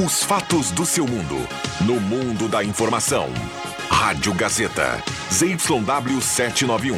[0.00, 1.36] Os fatos do seu mundo.
[1.84, 3.28] No mundo da informação.
[3.90, 5.02] Rádio Gazeta.
[5.28, 6.96] ZYW 791.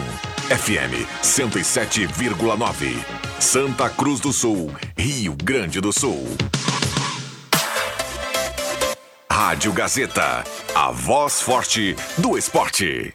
[0.51, 3.03] FM 107,9.
[3.41, 6.27] Santa Cruz do Sul, Rio Grande do Sul.
[9.33, 10.45] Rádio Gazeta.
[10.75, 13.15] A voz forte do esporte.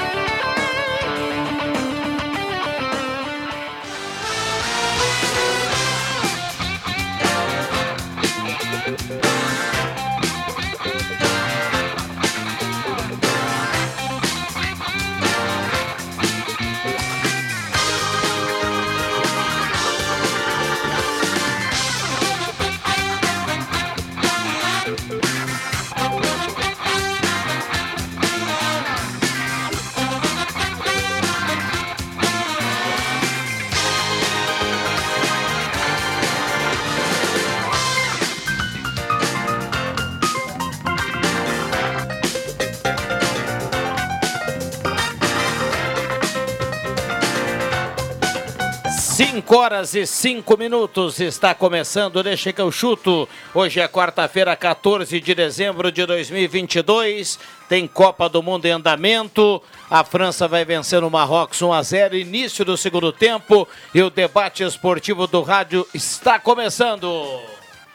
[49.71, 53.27] Horas e cinco minutos está começando, deixa que eu chuto.
[53.53, 57.39] Hoje é quarta-feira, 14 de dezembro de 2022.
[57.69, 59.63] Tem Copa do Mundo em andamento.
[59.89, 63.65] A França vai vencer o Marrocos 1 a 0, início do segundo tempo.
[63.93, 67.39] E o debate esportivo do rádio está começando.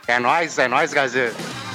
[0.09, 1.66] É nóis, é nóis, Gazeta.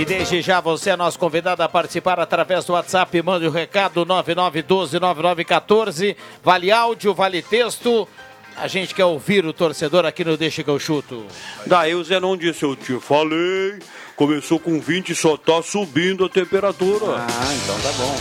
[0.00, 3.20] E desde já você é nosso convidado a participar através do WhatsApp.
[3.20, 6.16] Mande o um recado 99129914.
[6.42, 8.08] Vale áudio, vale texto.
[8.56, 11.26] A gente quer ouvir o torcedor aqui no Deixa que eu chuto.
[11.66, 13.78] Daí o Zenon disse, eu te falei.
[14.16, 17.16] Começou com 20 e só tá subindo a temperatura.
[17.18, 18.16] Ah, então tá bom.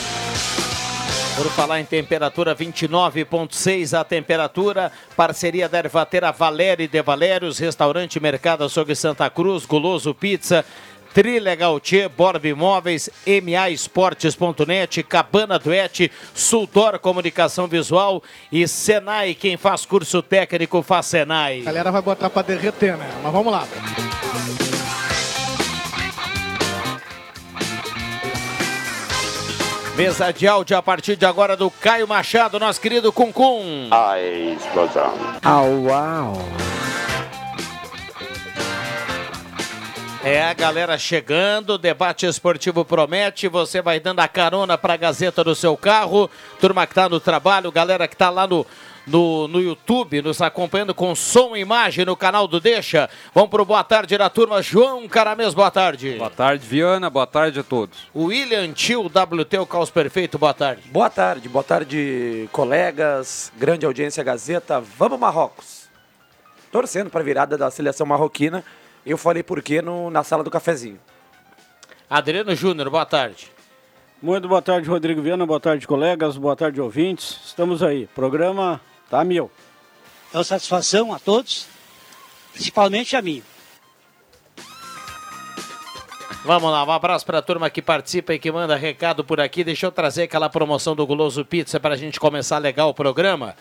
[1.37, 4.91] Por falar em temperatura, 29,6 a temperatura.
[5.15, 10.65] Parceria da Ervatera Valéria de Valérios, Restaurante Mercado Açougue Santa Cruz, Goloso Pizza.
[11.13, 18.21] Trilegal Tchê, Borb Imóveis, MA Esportes.net, Cabana Duete, Sultor Comunicação Visual
[18.51, 19.33] e Senai.
[19.33, 21.61] Quem faz curso técnico faz Senai.
[21.61, 23.09] A galera vai botar pra derreter, né?
[23.23, 23.67] Mas vamos lá.
[29.99, 33.89] Mesa de áudio a partir de agora do Caio Machado, nosso querido Cuncum.
[33.91, 35.13] Ai, explosão.
[35.43, 36.37] Au, uau.
[40.21, 44.97] É a galera chegando, o debate esportivo promete, você vai dando a carona para a
[44.97, 48.67] Gazeta do seu carro, turma que está no trabalho, galera que está lá no,
[49.07, 53.09] no, no YouTube, nos acompanhando com som e imagem no canal do Deixa.
[53.33, 56.15] Vamos para o boa tarde da turma, João Caramês, boa tarde.
[56.17, 57.99] Boa tarde, Viana, boa tarde a todos.
[58.13, 60.81] William Tio, WT, o Caos Perfeito, boa tarde.
[60.91, 65.87] Boa tarde, boa tarde, colegas, grande audiência Gazeta, vamos Marrocos.
[66.69, 68.65] Torcendo para a virada da seleção marroquina,
[69.11, 70.99] eu falei por quê no, na sala do cafezinho.
[72.09, 73.51] Adriano Júnior, boa tarde.
[74.21, 75.45] Muito boa tarde, Rodrigo Viana.
[75.45, 76.37] Boa tarde, colegas.
[76.37, 77.39] Boa tarde, ouvintes.
[77.45, 78.07] Estamos aí.
[78.07, 79.49] Programa tá mil.
[80.33, 81.67] É uma satisfação a todos,
[82.53, 83.41] principalmente a mim.
[86.45, 89.63] Vamos lá, um abraço para a turma que participa e que manda recado por aqui.
[89.63, 93.55] Deixa eu trazer aquela promoção do Guloso Pizza para a gente começar legal o programa.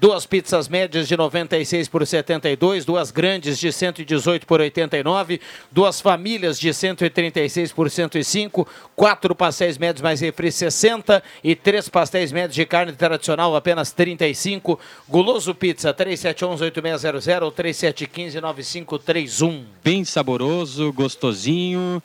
[0.00, 5.38] Duas pizzas médias de 96 por 72, duas grandes de 118 por 89,
[5.70, 8.66] duas famílias de 136 por 105,
[8.96, 14.80] quatro pastéis médios mais refri 60 e três pastéis médios de carne tradicional apenas 35.
[15.06, 19.64] Guloso Pizza 3711-8600 ou 3715-9531.
[19.84, 22.02] Bem saboroso, gostosinho.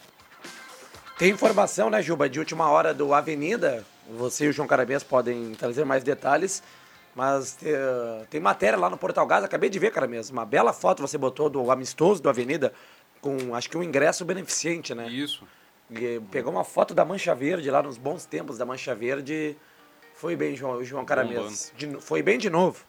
[1.17, 3.85] Tem informação, né, Juba, de última hora do Avenida.
[4.17, 6.61] Você e o João Carabês podem trazer mais detalhes.
[7.15, 10.35] Mas uh, tem matéria lá no Portal Gás, acabei de ver, cara mesmo.
[10.35, 12.73] Uma bela foto você botou do amistoso do Avenida,
[13.21, 15.07] com acho que um ingresso beneficente, né?
[15.07, 15.47] Isso.
[15.89, 19.55] E pegou uma foto da Mancha Verde lá nos bons tempos da Mancha Verde.
[20.13, 21.71] Foi bem, João, João cara mesmo.
[21.77, 22.83] De, foi bem de novo.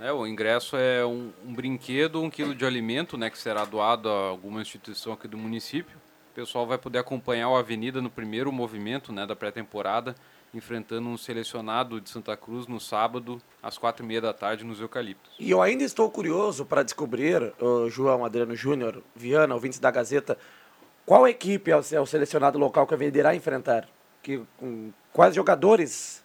[0.00, 4.08] É, o ingresso é um, um, brinquedo, um quilo de alimento, né, que será doado
[4.08, 6.01] a alguma instituição aqui do município.
[6.32, 10.14] O pessoal vai poder acompanhar o Avenida no primeiro movimento, né, da pré-temporada
[10.54, 14.80] enfrentando um selecionado de Santa Cruz no sábado, às quatro e meia da tarde, nos
[14.80, 15.32] Eucaliptos.
[15.38, 20.36] E eu ainda estou curioso para descobrir, uh, João Adriano Júnior, Viana, ouvintes da Gazeta,
[21.06, 23.88] qual equipe é o, é o selecionado local que a Avenida irá enfrentar?
[24.22, 26.22] Que, com, quais jogadores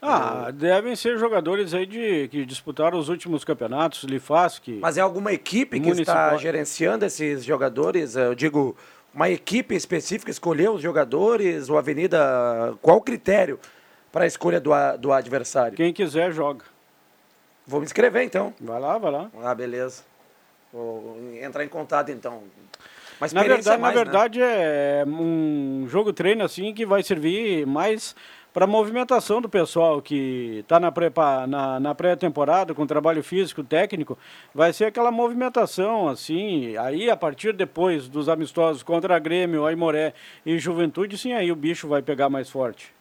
[0.00, 4.72] Ah, devem ser jogadores aí de, que disputaram os últimos campeonatos, Lifas, que...
[4.80, 6.38] Mas é alguma equipe que está Municipal.
[6.38, 8.16] gerenciando esses jogadores?
[8.16, 8.76] Eu digo,
[9.14, 12.74] uma equipe específica escolheu os jogadores, ou Avenida.
[12.80, 13.58] Qual o critério
[14.10, 15.76] para a escolha do, do adversário?
[15.76, 16.64] Quem quiser joga.
[17.66, 18.52] Vou me inscrever então.
[18.60, 19.30] Vai lá, vai lá.
[19.42, 20.02] Ah, beleza.
[20.72, 22.42] Vou entrar em contato então.
[23.20, 28.16] Mas Na verdade, na verdade é um jogo treino assim que vai servir mais
[28.52, 34.18] para movimentação do pessoal que está na prepa- na, na pré-temporada com trabalho físico, técnico,
[34.54, 36.76] vai ser aquela movimentação assim.
[36.76, 40.12] Aí a partir depois dos amistosos contra a Grêmio, Aimoré
[40.44, 42.92] e Juventude, sim, aí o bicho vai pegar mais forte.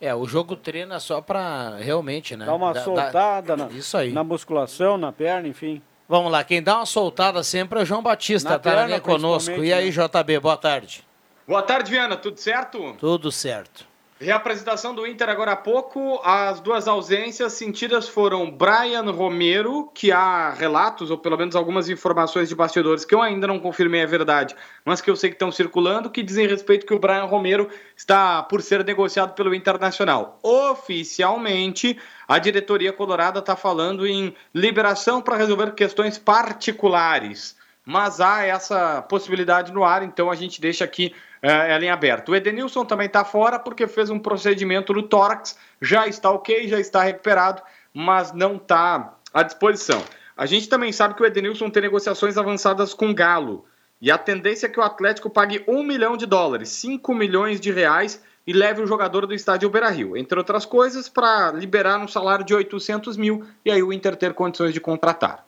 [0.00, 2.46] É, o jogo treino é só pra realmente, né?
[2.46, 4.12] Dá uma Dá- dá- soltada na, Isso aí.
[4.12, 5.82] na musculação, na perna, enfim.
[6.08, 9.00] Vamos lá, quem dá uma soltada sempre é o João Batista, Na tá na perna,
[9.00, 9.62] conosco.
[9.62, 11.04] E aí, JB, boa tarde.
[11.48, 12.16] Boa tarde, Viana.
[12.16, 12.94] Tudo certo?
[12.98, 13.87] Tudo certo.
[14.20, 16.20] Reapresentação do Inter agora há pouco.
[16.24, 22.48] As duas ausências sentidas foram Brian Romero, que há relatos, ou pelo menos algumas informações
[22.48, 25.52] de bastidores que eu ainda não confirmei a verdade, mas que eu sei que estão
[25.52, 30.40] circulando, que dizem respeito que o Brian Romero está por ser negociado pelo Internacional.
[30.42, 37.57] Oficialmente, a diretoria colorada está falando em liberação para resolver questões particulares
[37.88, 42.28] mas há essa possibilidade no ar, então a gente deixa aqui eh, ela em aberto.
[42.28, 46.78] O Edenilson também está fora porque fez um procedimento no tórax, já está ok, já
[46.78, 47.62] está recuperado,
[47.94, 50.04] mas não está à disposição.
[50.36, 53.64] A gente também sabe que o Edenilson tem negociações avançadas com o Galo,
[54.02, 57.72] e a tendência é que o Atlético pague um milhão de dólares, 5 milhões de
[57.72, 62.44] reais, e leve o jogador do estádio Beira-Rio, entre outras coisas, para liberar um salário
[62.44, 65.47] de 800 mil, e aí o Inter ter condições de contratar.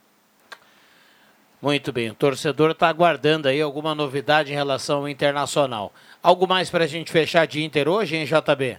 [1.63, 5.93] Muito bem, o torcedor está aguardando aí alguma novidade em relação ao Internacional.
[6.23, 8.79] Algo mais para a gente fechar de Inter hoje, hein, JB?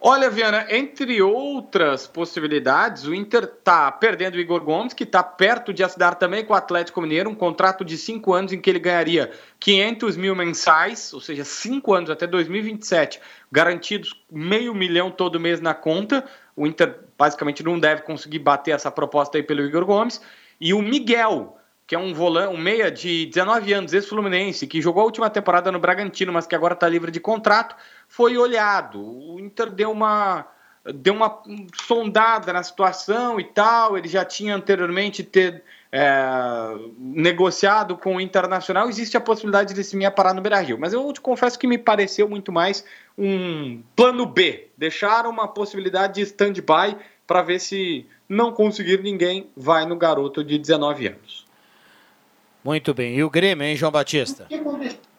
[0.00, 5.72] Olha, Viana, entre outras possibilidades, o Inter tá perdendo o Igor Gomes, que está perto
[5.72, 8.78] de assinar também com o Atlético Mineiro, um contrato de cinco anos em que ele
[8.78, 13.18] ganharia 500 mil mensais, ou seja, cinco anos até 2027,
[13.50, 16.24] garantidos meio milhão todo mês na conta.
[16.54, 20.20] O Inter basicamente não deve conseguir bater essa proposta aí pelo Igor Gomes.
[20.60, 21.56] E o Miguel,
[21.86, 25.70] que é um volante, um meia de 19 anos, ex-fluminense, que jogou a última temporada
[25.70, 27.76] no Bragantino, mas que agora está livre de contrato,
[28.08, 29.00] foi olhado.
[29.00, 30.46] O Inter deu uma
[30.92, 31.42] deu uma
[31.86, 33.96] sondada na situação e tal.
[33.96, 38.88] Ele já tinha anteriormente ter é, negociado com o Internacional.
[38.88, 42.28] Existe a possibilidade desse Minha parar no Beira-Rio, mas eu te confesso que me pareceu
[42.28, 42.84] muito mais
[43.16, 44.68] um plano B.
[44.76, 46.96] Deixar uma possibilidade de stand-by
[47.26, 51.43] para ver se não conseguir ninguém, vai no garoto de 19 anos.
[52.64, 53.14] Muito bem.
[53.16, 54.46] E o Grêmio, hein, João Batista?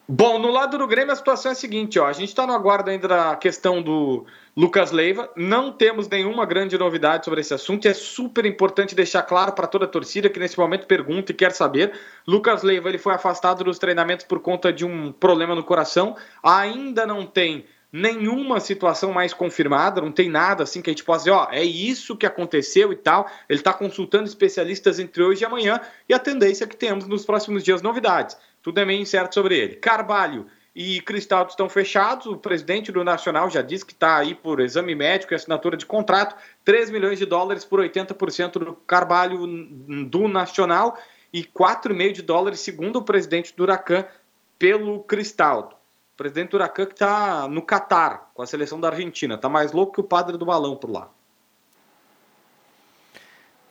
[0.08, 2.52] Bom, no lado do Grêmio a situação é a seguinte, ó, a gente está no
[2.52, 4.24] aguardo ainda da questão do
[4.56, 9.52] Lucas Leiva, não temos nenhuma grande novidade sobre esse assunto é super importante deixar claro
[9.52, 11.92] para toda a torcida que nesse momento pergunta e quer saber.
[12.26, 17.04] Lucas Leiva ele foi afastado dos treinamentos por conta de um problema no coração, ainda
[17.04, 17.64] não tem
[17.96, 21.64] nenhuma situação mais confirmada, não tem nada assim que a gente possa dizer, ó, é
[21.64, 23.26] isso que aconteceu e tal.
[23.48, 27.24] Ele está consultando especialistas entre hoje e amanhã e a tendência é que tenhamos nos
[27.24, 28.36] próximos dias novidades.
[28.62, 29.76] Tudo é meio incerto sobre ele.
[29.76, 32.26] Carvalho e Cristaldo estão fechados.
[32.26, 35.86] O presidente do Nacional já disse que está aí por exame médico e assinatura de
[35.86, 36.36] contrato.
[36.66, 39.46] 3 milhões de dólares por 80% do Carvalho
[40.06, 40.98] do Nacional
[41.32, 44.04] e 4,5 de dólares, segundo o presidente do Huracan,
[44.58, 45.76] pelo Cristaldo.
[46.16, 49.34] O presidente do Huracan que está no Catar, com a seleção da Argentina.
[49.34, 51.10] Está mais louco que o padre do balão por lá.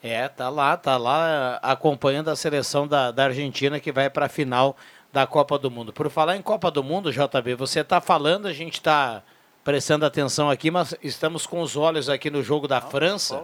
[0.04, 4.30] É, tá lá, tá lá acompanhando a seleção da, da Argentina que vai para a
[4.30, 4.78] final
[5.12, 5.92] da Copa do Mundo.
[5.92, 9.24] Por falar em Copa do Mundo, JB, você está falando, a gente está
[9.64, 13.44] prestando atenção aqui, mas estamos com os olhos aqui no jogo da França.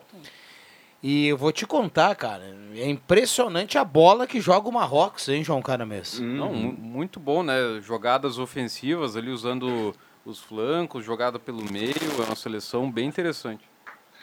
[1.03, 2.43] E eu vou te contar, cara,
[2.75, 6.20] é impressionante a bola que joga o Marrocos, hein, João Caramês?
[6.20, 7.55] Não, mu- muito bom, né?
[7.81, 9.93] Jogadas ofensivas ali usando
[10.24, 13.63] os flancos, jogada pelo meio, é uma seleção bem interessante.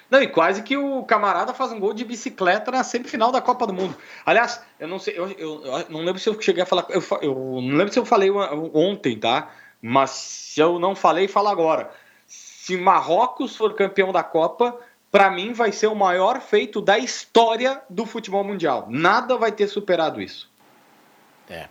[0.08, 3.66] Não, e quase que o camarada faz um gol de bicicleta na semifinal da Copa
[3.66, 3.94] do Mundo.
[4.24, 7.02] Aliás, eu não sei, eu, eu- eu não lembro se eu cheguei a falar, eu,
[7.20, 9.50] eu não lembro se eu falei ontem, tá?
[9.82, 11.90] Mas se eu não falei, falo agora.
[12.26, 14.78] Se Marrocos for campeão da Copa,
[15.10, 18.86] pra mim vai ser o maior feito da história do futebol mundial.
[18.88, 20.50] Nada vai ter superado isso.
[21.48, 21.68] É.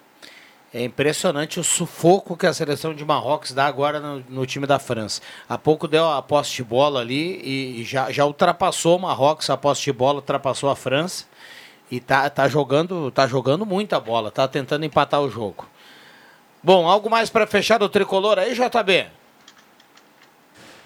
[0.74, 4.78] É impressionante o sufoco que a seleção de Marrocos dá agora no, no time da
[4.78, 5.22] França.
[5.48, 9.50] Há pouco deu a posse de bola ali e, e já, já ultrapassou o Marrocos,
[9.50, 11.26] a posse de bola ultrapassou a França
[11.90, 15.66] e tá, tá jogando tá jogando muita bola, tá tentando empatar o jogo.
[16.62, 19.08] Bom, algo mais para fechar o tricolor aí, JB?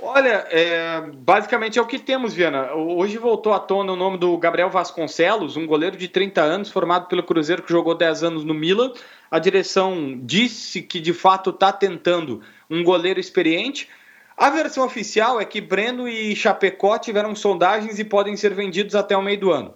[0.03, 2.74] Olha, é, basicamente é o que temos, Viana.
[2.74, 7.08] Hoje voltou à tona o nome do Gabriel Vasconcelos, um goleiro de 30 anos, formado
[7.08, 8.91] pelo Cruzeiro, que jogou 10 anos no Milan.
[9.29, 13.88] A direção disse que de fato está tentando um goleiro experiente.
[14.36, 19.15] A versão oficial é que Breno e Chapecó tiveram sondagens e podem ser vendidos até
[19.15, 19.72] o meio do ano.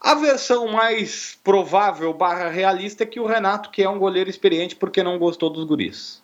[0.00, 4.76] A versão mais provável barra realista é que o Renato, que é um goleiro experiente,
[4.76, 6.23] porque não gostou dos guris.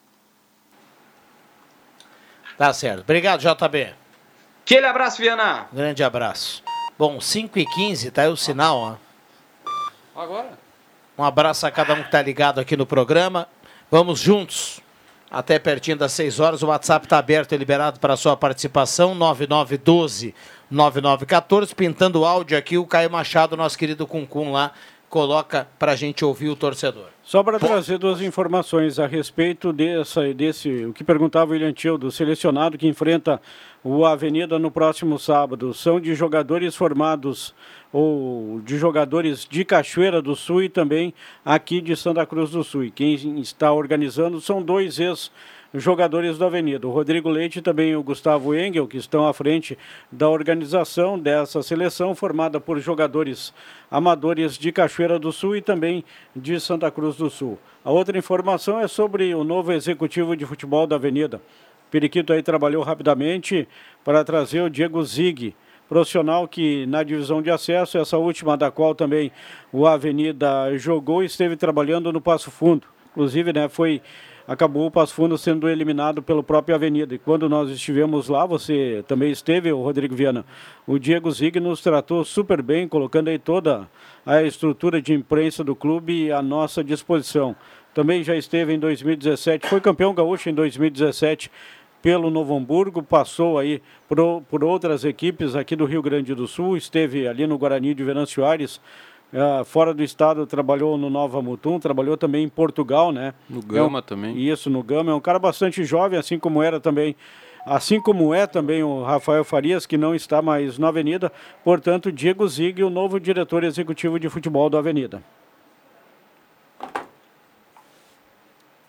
[2.60, 3.00] Tá certo.
[3.00, 3.94] Obrigado, JB.
[4.62, 5.66] Aquele abraço, Viana.
[5.72, 6.62] Grande abraço.
[6.98, 8.96] Bom, 5 e 15 tá aí o sinal, ó.
[10.14, 10.58] Agora?
[11.16, 13.48] Um abraço a cada um que está ligado aqui no programa.
[13.90, 14.78] Vamos juntos.
[15.30, 16.62] Até pertinho das 6 horas.
[16.62, 19.14] O WhatsApp está aberto e liberado para sua participação.
[19.14, 20.34] 9912
[20.70, 21.74] 9914.
[21.74, 24.72] Pintando o áudio aqui, o Caio Machado, nosso querido Cuncum lá,
[25.10, 27.08] coloca para a gente ouvir o torcedor.
[27.22, 31.98] Só para trazer duas informações a respeito dessa, desse, o que perguntava o William Tio,
[31.98, 33.42] do selecionado que enfrenta
[33.82, 35.74] o Avenida no próximo sábado.
[35.74, 37.52] São de jogadores formados
[37.92, 41.12] ou de jogadores de Cachoeira do Sul e também
[41.44, 42.84] aqui de Santa Cruz do Sul.
[42.84, 45.30] E quem está organizando são dois ex
[45.74, 46.86] jogadores da Avenida.
[46.86, 49.78] O Rodrigo Leite e também o Gustavo Engel, que estão à frente
[50.10, 53.54] da organização dessa seleção, formada por jogadores
[53.90, 57.58] amadores de Cachoeira do Sul e também de Santa Cruz do Sul.
[57.84, 61.40] A outra informação é sobre o novo executivo de futebol da Avenida.
[61.90, 63.66] Periquito aí trabalhou rapidamente
[64.04, 65.54] para trazer o Diego Zig,
[65.88, 69.32] profissional que na divisão de acesso, essa última da qual também
[69.72, 72.86] o Avenida jogou, esteve trabalhando no Passo Fundo.
[73.10, 74.00] Inclusive, né, foi
[74.50, 77.14] acabou o Passo Fundo sendo eliminado pelo próprio Avenida.
[77.14, 80.44] E quando nós estivemos lá, você também esteve, o Rodrigo Viana.
[80.84, 83.88] O Diego Zig nos tratou super bem, colocando aí toda
[84.26, 87.54] a estrutura de imprensa do clube à nossa disposição.
[87.94, 91.48] Também já esteve em 2017, foi campeão gaúcho em 2017
[92.02, 96.76] pelo Novo Hamburgo, passou aí por, por outras equipes aqui do Rio Grande do Sul,
[96.76, 98.80] esteve ali no Guarani de Venâncio Aires,
[99.32, 103.32] Uh, fora do estado trabalhou no Nova Mutum, trabalhou também em Portugal, né?
[103.48, 104.36] No Gama é um, também.
[104.36, 105.12] Isso, no Gama.
[105.12, 107.14] É um cara bastante jovem, assim como era também.
[107.64, 111.30] Assim como é também o Rafael Farias, que não está mais na Avenida.
[111.62, 115.22] Portanto, Diego Zig, o novo diretor executivo de futebol da Avenida.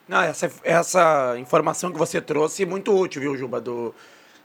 [0.08, 3.62] Não, essa, essa informação que você trouxe é muito útil, viu, Juba?
[3.62, 3.94] Do,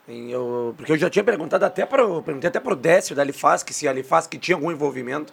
[0.06, 2.02] eu, porque eu já tinha perguntado até para.
[2.22, 5.32] Perguntei até para o Décio da Alifasc se a Alifasc tinha algum envolvimento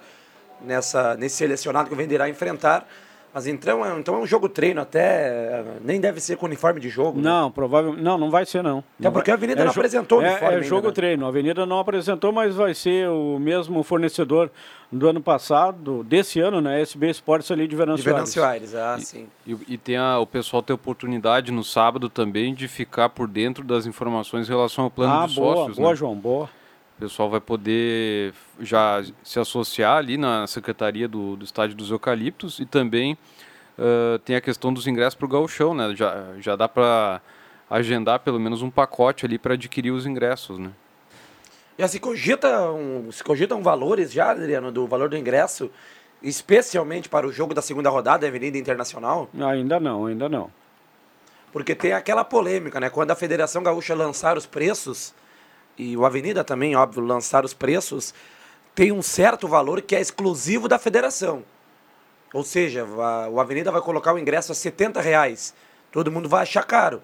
[0.61, 2.87] nessa, nesse selecionado que o Venderá enfrentar.
[3.35, 5.63] Mas então é, então é um jogo treino até.
[5.83, 7.17] Nem deve ser com uniforme de jogo.
[7.17, 7.23] né?
[7.23, 8.03] Não, provavelmente.
[8.03, 8.83] Não, não vai ser, não.
[8.99, 10.53] Até porque a Avenida É não apresentou o é, uniforme.
[10.53, 10.93] É ainda, jogo né?
[10.93, 11.25] treino.
[11.25, 14.51] A Avenida não apresentou, mas vai ser o mesmo fornecedor
[14.91, 16.79] do ano passado, desse ano, né?
[16.83, 18.75] SB Esportes ali de Venâncio De Venâncio Aires.
[18.75, 19.25] Aires, ah, sim.
[19.47, 23.27] E, e tem a, o pessoal tem a oportunidade no sábado também de ficar por
[23.27, 25.77] dentro das informações em relação ao plano Ah, de boa, sócios.
[25.77, 25.95] boa, né?
[25.95, 26.47] João, boa.
[26.97, 32.59] O pessoal vai poder já se associar ali na secretaria do, do estádio dos Eucaliptos
[32.59, 33.17] e também
[33.77, 35.95] ah, tem a questão dos ingressos para o gauchão, né?
[35.95, 37.21] Já, já dá para
[37.69, 40.71] agendar pelo menos um pacote ali para adquirir os ingressos, né?
[41.77, 45.71] Já se cogita um, se cogitam valores já, Adriano, do valor do ingresso,
[46.21, 49.27] especialmente para o jogo da segunda rodada da Avenida Internacional?
[49.39, 50.51] Ainda não, ainda não.
[51.51, 52.91] Porque tem aquela polêmica, né?
[52.91, 55.15] Quando a Federação Gaúcha lançar os preços,
[55.77, 58.13] e o Avenida também, óbvio, lançar os preços,
[58.75, 61.43] tem um certo valor que é exclusivo da federação.
[62.33, 65.53] Ou seja, va- o Avenida vai colocar o ingresso a 70 reais.
[65.91, 67.01] Todo mundo vai achar caro.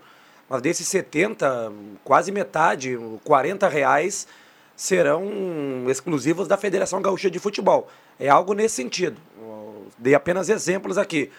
[0.50, 1.72] Mas desses 70,
[2.04, 4.28] quase metade, 40 reais,
[4.76, 7.88] serão exclusivos da Federação Gaúcha de Futebol.
[8.20, 9.22] É algo nesse sentido.
[9.98, 11.30] Dei apenas exemplos aqui.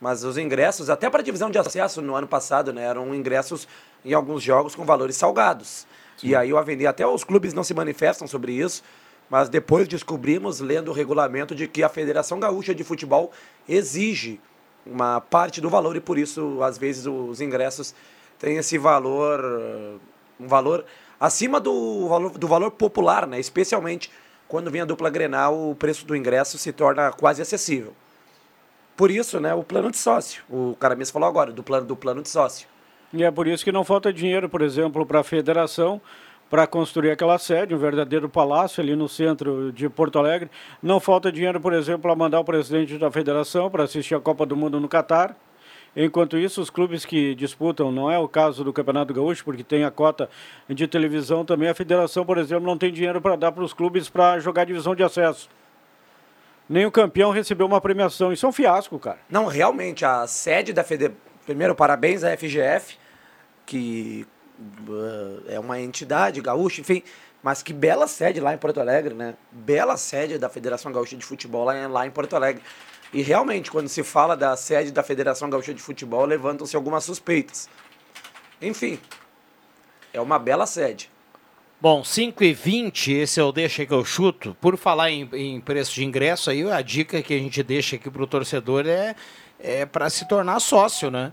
[0.00, 3.68] Mas os ingressos, até para a divisão de acesso no ano passado, né, eram ingressos
[4.04, 5.86] em alguns jogos com valores salgados.
[6.22, 8.82] E aí o Avenida, até os clubes não se manifestam sobre isso,
[9.28, 13.32] mas depois descobrimos, lendo o regulamento, de que a Federação Gaúcha de Futebol
[13.68, 14.40] exige
[14.84, 17.94] uma parte do valor e por isso, às vezes, os ingressos
[18.38, 19.42] têm esse valor,
[20.38, 20.84] um valor
[21.18, 23.40] acima do valor, do valor popular, né?
[23.40, 24.10] especialmente
[24.48, 27.92] quando vem a dupla Grenal, o preço do ingresso se torna quase acessível.
[28.96, 30.42] Por isso, né, o plano de sócio.
[30.48, 32.66] O Caramis falou agora, do plano, do plano de sócio.
[33.12, 36.00] E é por isso que não falta dinheiro, por exemplo, para a federação,
[36.50, 40.50] para construir aquela sede, um verdadeiro palácio ali no centro de Porto Alegre.
[40.82, 44.46] Não falta dinheiro, por exemplo, para mandar o presidente da federação para assistir a Copa
[44.46, 45.36] do Mundo no Catar.
[45.96, 49.82] Enquanto isso, os clubes que disputam, não é o caso do Campeonato Gaúcho, porque tem
[49.82, 50.28] a cota
[50.68, 54.10] de televisão também, a federação, por exemplo, não tem dinheiro para dar para os clubes
[54.10, 55.48] para jogar divisão de acesso.
[56.68, 58.30] Nem o campeão recebeu uma premiação.
[58.30, 59.18] Isso é um fiasco, cara.
[59.30, 61.12] Não, realmente, a sede da FEDE...
[61.46, 62.98] Primeiro, parabéns à FGF,
[63.64, 64.26] que
[64.88, 67.02] Uh, É uma entidade gaúcha, enfim.
[67.42, 69.34] Mas que bela sede lá em Porto Alegre, né?
[69.52, 72.62] Bela sede da Federação Gaúcha de Futebol lá em, lá em Porto Alegre.
[73.12, 77.68] E realmente, quando se fala da sede da Federação Gaúcha de Futebol, levantam-se algumas suspeitas.
[78.60, 78.98] Enfim,
[80.12, 81.08] é uma bela sede.
[81.80, 84.56] Bom, 5 e 20 esse é o Deixa que eu chuto.
[84.60, 88.10] Por falar em, em preço de ingresso, aí a dica que a gente deixa aqui
[88.10, 89.14] pro torcedor é,
[89.66, 91.32] é para se tornar sócio, né?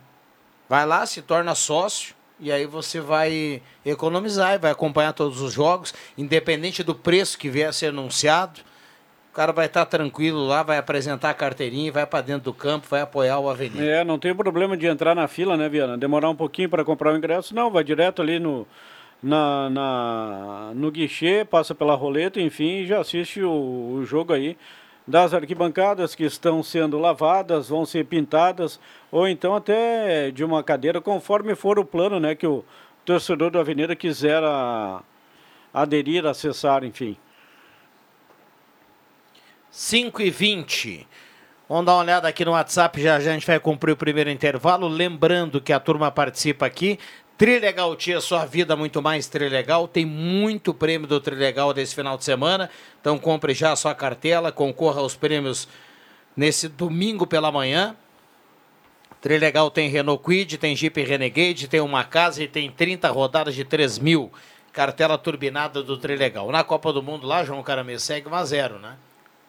[0.68, 5.54] Vai lá, se torna sócio, e aí você vai economizar e vai acompanhar todos os
[5.54, 8.60] jogos, independente do preço que vier a ser anunciado.
[9.32, 12.88] O cara vai estar tranquilo lá, vai apresentar a carteirinha, vai para dentro do campo,
[12.90, 13.84] vai apoiar o Avenida.
[13.84, 15.98] É, não tem problema de entrar na fila, né, Viana?
[15.98, 18.68] Demorar um pouquinho para comprar o ingresso, não, vai direto ali no,
[19.22, 23.52] na, na- no guichê, passa pela roleta, enfim, já assiste o,
[23.96, 24.56] o jogo aí
[25.06, 28.80] das arquibancadas que estão sendo lavadas, vão ser pintadas,
[29.12, 32.64] ou então até de uma cadeira, conforme for o plano, né, que o
[33.04, 34.42] torcedor do Avenida quiser
[35.74, 37.18] aderir, acessar, enfim.
[39.70, 41.08] 5 e 20.
[41.68, 44.30] Vamos dar uma olhada aqui no WhatsApp, já já a gente vai cumprir o primeiro
[44.30, 44.88] intervalo.
[44.88, 47.00] Lembrando que a turma participa aqui.
[47.38, 49.88] Trilegal Tia, sua vida muito mais Trilegal.
[49.88, 52.70] Tem muito prêmio do Trilegal desse final de semana.
[53.02, 55.68] Então compre já a sua cartela, concorra aos prêmios
[56.38, 57.96] nesse domingo pela manhã.
[59.20, 63.64] Trilegal tem Renault Quid, tem Jeep Renegade, tem uma casa e tem 30 rodadas de
[63.64, 64.32] 3 mil.
[64.72, 66.52] Cartela turbinada do Trilegal.
[66.52, 68.96] Na Copa do Mundo lá, João Caramê, segue 1 a 0 né?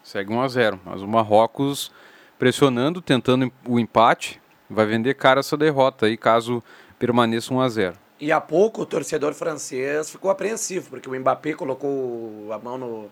[0.02, 1.90] Segue 1 a 0 mas o Marrocos
[2.38, 6.62] pressionando, tentando o empate, vai vender cara essa derrota aí, caso
[7.08, 11.52] permaneça 1 a 0 E há pouco o torcedor francês ficou apreensivo, porque o Mbappé
[11.52, 13.10] colocou a mão no-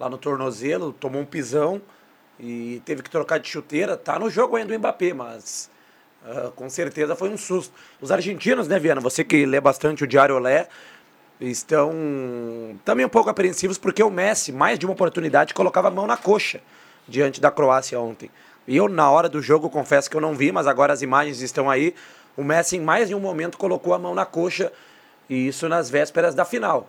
[0.00, 1.80] lá no tornozelo, tomou um pisão
[2.40, 3.94] e teve que trocar de chuteira.
[3.96, 5.68] Tá no jogo ainda o Mbappé, mas
[6.24, 7.74] ah, com certeza foi um susto.
[8.00, 9.00] Os argentinos, né, Viana?
[9.02, 10.66] Você que lê bastante o Diário Olé,
[11.38, 11.92] estão
[12.86, 16.16] também um pouco apreensivos porque o Messi, mais de uma oportunidade, colocava a mão na
[16.16, 16.60] coxa
[17.06, 18.30] diante da Croácia ontem.
[18.66, 21.40] E eu, na hora do jogo, confesso que eu não vi, mas agora as imagens
[21.42, 21.94] estão aí.
[22.36, 24.72] O Messi, em mais de um momento, colocou a mão na coxa,
[25.28, 26.88] e isso nas vésperas da final.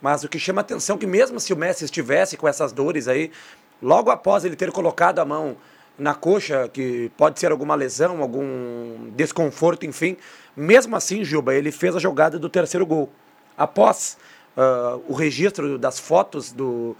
[0.00, 3.08] Mas o que chama atenção é que mesmo se o Messi estivesse com essas dores
[3.08, 3.30] aí,
[3.82, 5.56] logo após ele ter colocado a mão
[5.98, 10.16] na coxa, que pode ser alguma lesão, algum desconforto, enfim,
[10.56, 13.10] mesmo assim, Juba, ele fez a jogada do terceiro gol.
[13.56, 14.16] Após
[14.56, 16.96] ah, o registro das fotos do,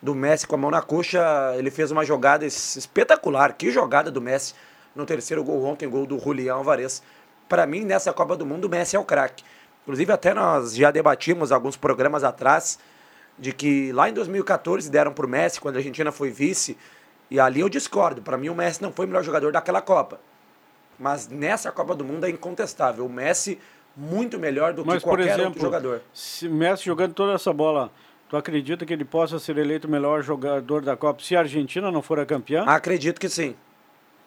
[0.00, 3.52] do Messi com a mão na coxa, ele fez uma jogada es- espetacular.
[3.52, 4.54] Que jogada do Messi
[4.96, 7.02] no terceiro gol ontem, gol do Julián Alvarez.
[7.48, 9.44] Para mim, nessa Copa do Mundo, o Messi é o craque.
[9.82, 12.78] Inclusive, até nós já debatimos alguns programas atrás
[13.38, 16.76] de que lá em 2014 deram pro Messi, quando a Argentina foi vice,
[17.30, 18.22] e ali eu discordo.
[18.22, 20.18] Para mim, o Messi não foi o melhor jogador daquela Copa.
[20.98, 23.04] Mas nessa Copa do Mundo é incontestável.
[23.04, 23.60] O Messi,
[23.94, 26.02] muito melhor do Mas, que qualquer exemplo, outro jogador.
[26.12, 27.92] se Messi jogando toda essa bola,
[28.28, 31.92] tu acredita que ele possa ser eleito o melhor jogador da Copa se a Argentina
[31.92, 32.64] não for a campeã?
[32.66, 33.54] Acredito que sim.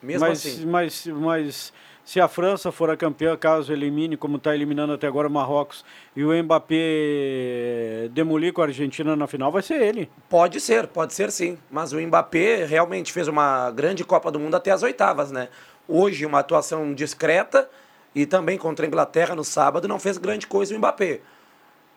[0.02, 0.66] Mesmo mas, assim.
[0.66, 1.74] Mas, mas
[2.10, 5.86] se a França for a campeã, caso elimine, como está eliminando até agora o Marrocos,
[6.16, 10.10] e o Mbappé demolir com a Argentina na final, vai ser ele.
[10.28, 11.58] Pode ser, pode ser sim.
[11.70, 15.50] Mas o Mbappé realmente fez uma grande Copa do Mundo até as oitavas, né?
[15.88, 17.70] Hoje, uma atuação discreta
[18.16, 21.20] e também contra a Inglaterra no sábado não fez grande coisa o Mbappé.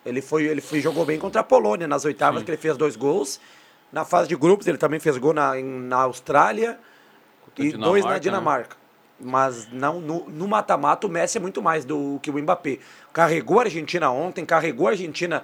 [0.05, 2.95] Ele foi, ele foi, jogou bem contra a Polônia nas oitavas, que ele fez dois
[2.95, 3.39] gols.
[3.91, 6.77] Na fase de grupos, ele também fez gol na, na Austrália
[7.57, 8.19] e Dinamarca, dois na né?
[8.19, 8.77] Dinamarca.
[9.19, 12.79] Mas não, no no mata-mata, o Messi é muito mais do que o Mbappé.
[13.11, 15.43] Carregou a Argentina ontem, carregou a Argentina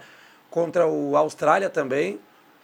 [0.50, 2.19] contra o Austrália também.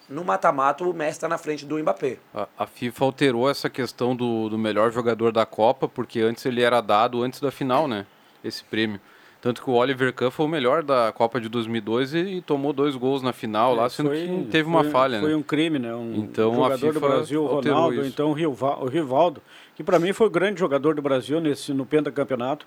[0.10, 2.18] No mata-mata, o Messi está na frente do Mbappé.
[2.34, 6.62] A, a FIFA alterou essa questão do, do melhor jogador da Copa, porque antes ele
[6.62, 8.06] era dado antes da final, né?
[8.44, 9.00] Esse prêmio.
[9.46, 12.74] Tanto que o Oliver Kahn foi o melhor da Copa de 2002 e, e tomou
[12.74, 15.36] dois gols na final lá, sendo Foi- que teve uma foi- falha, Foi né?
[15.36, 15.94] um crime, né?
[15.94, 18.08] Um Então, a jogador do Brasil, o Ronaldo, isso.
[18.08, 19.40] então o Riva- o Rivaldo,
[19.76, 22.66] que para mim foi o grande jogador do Brasil nesse, no pentacampeonato,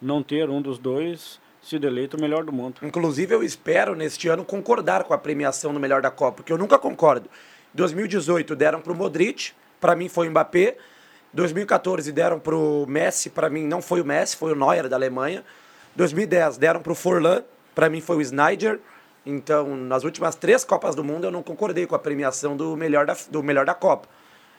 [0.00, 2.76] não ter um dos dois sido eleito o melhor do mundo.
[2.82, 6.56] Inclusive, eu espero neste ano concordar com a premiação no melhor da Copa, porque eu
[6.56, 7.28] nunca concordo.
[7.74, 10.78] 2018 deram para o Modric, para mim foi o Mbappé.
[11.34, 14.96] 2014 deram para o Messi, para mim não foi o Messi, foi o Neuer da
[14.96, 15.44] Alemanha.
[15.96, 17.42] 2010 deram para o Forlan,
[17.74, 18.80] para mim foi o Snyder.
[19.26, 23.06] Então, nas últimas três Copas do Mundo, eu não concordei com a premiação do melhor
[23.06, 24.08] da, do melhor da Copa.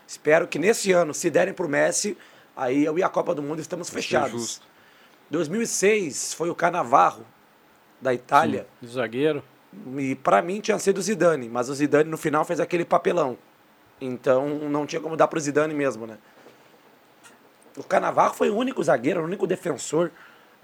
[0.08, 2.18] Espero que nesse ano, se derem para o Messi,
[2.56, 4.32] aí eu e a Copa do Mundo estamos fechados.
[4.32, 4.68] justo.
[5.30, 7.26] 2006 foi o Canavarro,
[8.02, 8.68] da Itália.
[8.86, 9.44] Zagueiro.
[9.98, 13.38] E pra mim tinha sido o Zidane, mas o Zidane no final fez aquele papelão.
[14.00, 16.18] Então não tinha como dar pro Zidane mesmo, né?
[17.76, 20.12] O Canavarro foi o único zagueiro, o único defensor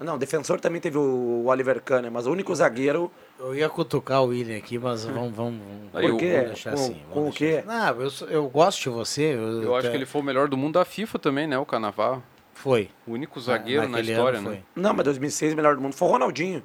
[0.00, 3.10] Não, defensor também teve o Oliver Kahn, mas o único zagueiro.
[3.38, 5.60] Eu ia cutucar o William aqui, mas vamos, vamos,
[5.92, 6.32] vamos, Por quê?
[6.32, 6.94] vamos deixar Com- assim.
[7.08, 7.62] com vamos o quê?
[7.64, 7.68] assim.
[7.68, 9.34] Não, eu, eu gosto de você.
[9.34, 11.56] Eu, Eu acho que ele foi o melhor do mundo da FIFA também, né?
[11.58, 12.22] O Canavarro.
[12.54, 12.90] Foi.
[13.06, 14.62] O único zagueiro na naquele história, né?
[14.74, 16.62] Não, mas 2006 o melhor do mundo foi o Ronaldinho.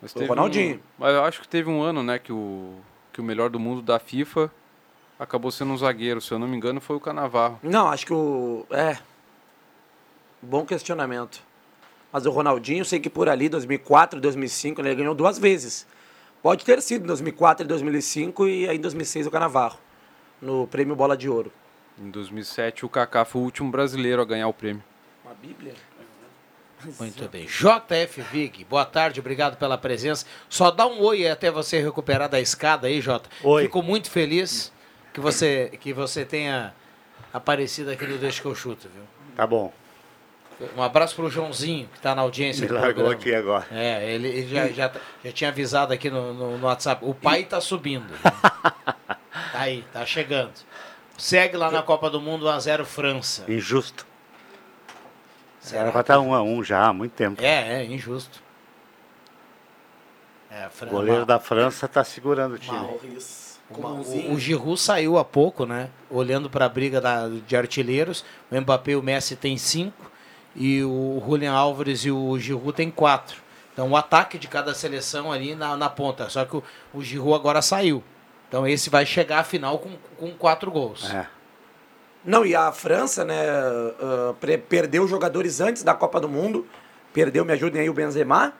[0.00, 0.76] Mas Foi o Ronaldinho.
[0.76, 2.74] um- mas eu acho que teve um ano, né, que o,
[3.12, 4.50] que o melhor do mundo da FIFA
[5.18, 6.20] acabou sendo um zagueiro.
[6.20, 7.58] Se eu não me engano, foi o Canavarro.
[7.62, 8.64] Não, acho que o.
[8.70, 8.96] É.
[10.40, 11.42] Bom questionamento.
[12.12, 15.86] Mas o Ronaldinho, sei que por ali, 2004, 2005, ele ganhou duas vezes.
[16.42, 19.78] Pode ter sido em 2004 e 2005 e aí em 2006 o Canavarro.
[20.40, 21.52] No prêmio Bola de Ouro.
[22.00, 24.82] Em 2007, o Kaká foi o último brasileiro a ganhar o prêmio.
[25.24, 25.74] Uma bíblia?
[26.98, 27.44] Muito bem.
[27.44, 30.24] JF Vig, boa tarde, obrigado pela presença.
[30.48, 33.28] Só dá um oi até você recuperar da escada aí, Jota.
[33.42, 33.64] Oi.
[33.64, 34.72] Fico muito feliz
[35.12, 36.72] que você, que você tenha
[37.32, 39.02] aparecido aqui no Deixa que eu chuto, viu?
[39.34, 39.72] Tá bom.
[40.76, 43.14] Um abraço pro Joãozinho, que está na audiência Me do largou programa.
[43.14, 43.66] aqui agora.
[43.70, 44.92] É, ele, ele já, já,
[45.24, 47.04] já tinha avisado aqui no, no, no WhatsApp.
[47.04, 48.12] O pai tá subindo.
[48.22, 49.16] tá
[49.54, 50.52] aí, tá chegando.
[51.16, 53.44] Segue lá na Copa do Mundo 1x0 França.
[53.48, 54.04] Injusto.
[55.60, 57.40] Será Era pra estar um a um já há muito tempo.
[57.42, 58.40] É, é, injusto.
[60.50, 62.76] É, Fran- O goleiro da França tá segurando o time.
[63.70, 65.90] uma- o, o Giroud saiu há pouco, né?
[66.10, 68.24] Olhando para a briga da- de artilheiros.
[68.50, 70.07] O Mbappé e o Messi tem cinco.
[70.60, 73.40] E o Julian Álvares e o Giroud tem quatro.
[73.72, 76.28] Então o ataque de cada seleção ali na, na ponta.
[76.28, 78.02] Só que o, o Giroud agora saiu.
[78.48, 81.08] Então esse vai chegar à final com, com quatro gols.
[81.10, 81.26] É.
[82.24, 83.36] Não, e a França, né,
[84.40, 86.66] pre- perdeu jogadores antes da Copa do Mundo.
[87.12, 88.52] Perdeu, me ajudem aí, o Benzema,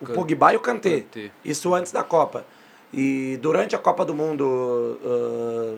[0.00, 1.04] o Can- Pogba e o Kanté.
[1.44, 2.46] Isso antes da Copa.
[2.92, 5.74] E durante a Copa do Mundo ah,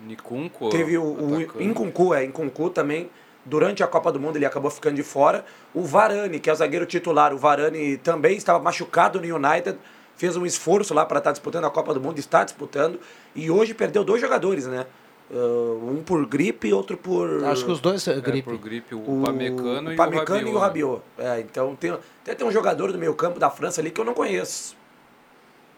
[0.00, 0.70] Nicunco.
[0.70, 1.64] teve o, o atacante.
[1.64, 3.10] Incuncu, é, Incuncu também.
[3.44, 5.44] Durante a Copa do Mundo ele acabou ficando de fora.
[5.74, 9.78] O Varane, que é o zagueiro titular, o Varane também estava machucado no United.
[10.16, 12.98] Fez um esforço lá para estar disputando a Copa do Mundo, está disputando.
[13.34, 14.86] E hoje perdeu dois jogadores, né?
[15.30, 15.36] Ah,
[15.82, 17.44] um por gripe e outro por.
[17.44, 18.48] Acho que os dois é É, gripe.
[18.48, 20.50] por gripe, o, Pamecano e o Pamecano Rabiot.
[20.50, 21.02] e o Rabiot.
[21.18, 24.04] É, então tem, até tem um jogador do meio campo da França ali que eu
[24.04, 24.76] não conheço.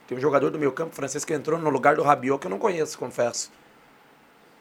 [0.06, 2.50] Tem um jogador do meio campo francês que entrou no lugar do Rabiot que eu
[2.50, 3.50] não conheço, confesso.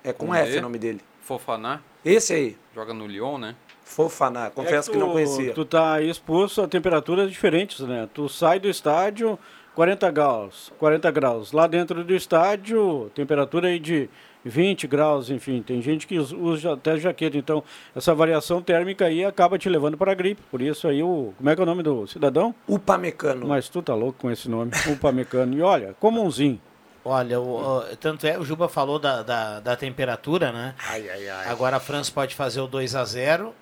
[0.03, 0.33] É com?
[0.33, 1.01] F o nome dele.
[1.21, 1.81] Fofaná.
[2.05, 3.55] Esse aí, Joga no Lyon, né?
[3.83, 5.53] Fofaná, confesso É que, não tu- conhecia.
[5.53, 8.07] Tu tá exposto a temperaturas diferentes, né?
[8.13, 9.39] Tu sai do estádio
[9.73, 11.51] 40 graus, 40 graus.
[11.51, 14.09] Lá dentro do estádio, temperatura aí de
[14.43, 15.61] 20 graus, enfim.
[15.61, 17.37] Tem gente que us- usa até jaqueta.
[17.37, 17.63] Então,
[17.95, 20.41] essa variação térmica aí acaba te levando para a gripe.
[20.51, 21.33] Por isso aí o...
[21.37, 22.53] Como é que é o nome do cidadão?
[22.67, 23.47] Upamecano.
[23.47, 24.71] Mas tu tá louco com esse nome.
[24.91, 25.57] Upamecano.
[25.57, 26.59] E olha, comumzinho.
[27.07, 30.73] Olha, o, o- tanto é, o Juba falou da, da, da temperatura, né?
[30.89, 31.47] Ai, ai, ai.
[31.49, 33.53] Agora a França pode fazer o 2 a 0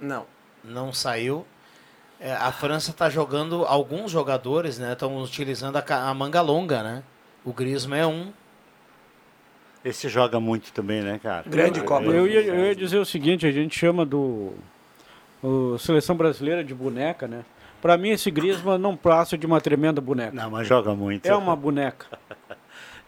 [0.00, 0.24] Não.
[0.64, 1.46] não saiu.
[2.18, 4.94] É, a França está jogando, alguns jogadores, né?
[4.94, 7.02] Estão utilizando a, a manga longa, né?
[7.44, 8.32] O Griezmann é um.
[9.84, 11.44] Esse joga muito também, né, cara?
[11.46, 12.06] Grande Copa.
[12.06, 14.54] Eu ia, eu ia dizer o seguinte, a gente chama do
[15.42, 17.44] o seleção brasileira de boneca, né?
[17.82, 20.32] Para mim esse Griezmann não passa de uma tremenda boneca.
[20.34, 21.26] Não, mas joga muito.
[21.26, 22.06] É uma boneca.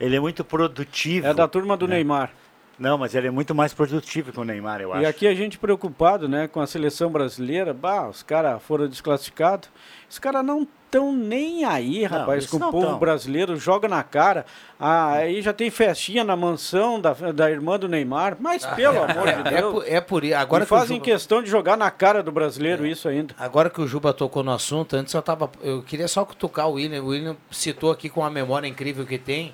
[0.01, 1.27] Ele é muito produtivo.
[1.27, 1.97] É da turma do né?
[1.97, 2.31] Neymar.
[2.79, 5.03] Não, mas ele é muito mais produtivo que o Neymar, eu acho.
[5.03, 7.75] E aqui a gente preocupado, né, com a seleção brasileira.
[7.75, 9.69] Bah, os caras foram desclassificados.
[10.09, 12.99] Os caras não estão nem aí, Não, rapaz, com o povo tão.
[13.01, 13.57] brasileiro.
[13.57, 14.47] Joga na cara.
[14.79, 18.37] Ah, aí já tem festinha na mansão da, da irmã do Neymar.
[18.39, 19.73] Mas, pelo amor de É Deus.
[19.75, 22.31] por, é por i- agora e que fazem Juba- questão de jogar na cara do
[22.31, 23.35] brasileiro isso ainda.
[23.37, 25.51] Agora que o Juba tocou no assunto, antes eu tava.
[25.65, 27.03] Eu queria só cutucar o William.
[27.03, 29.53] O William citou aqui com a memória incrível que tem.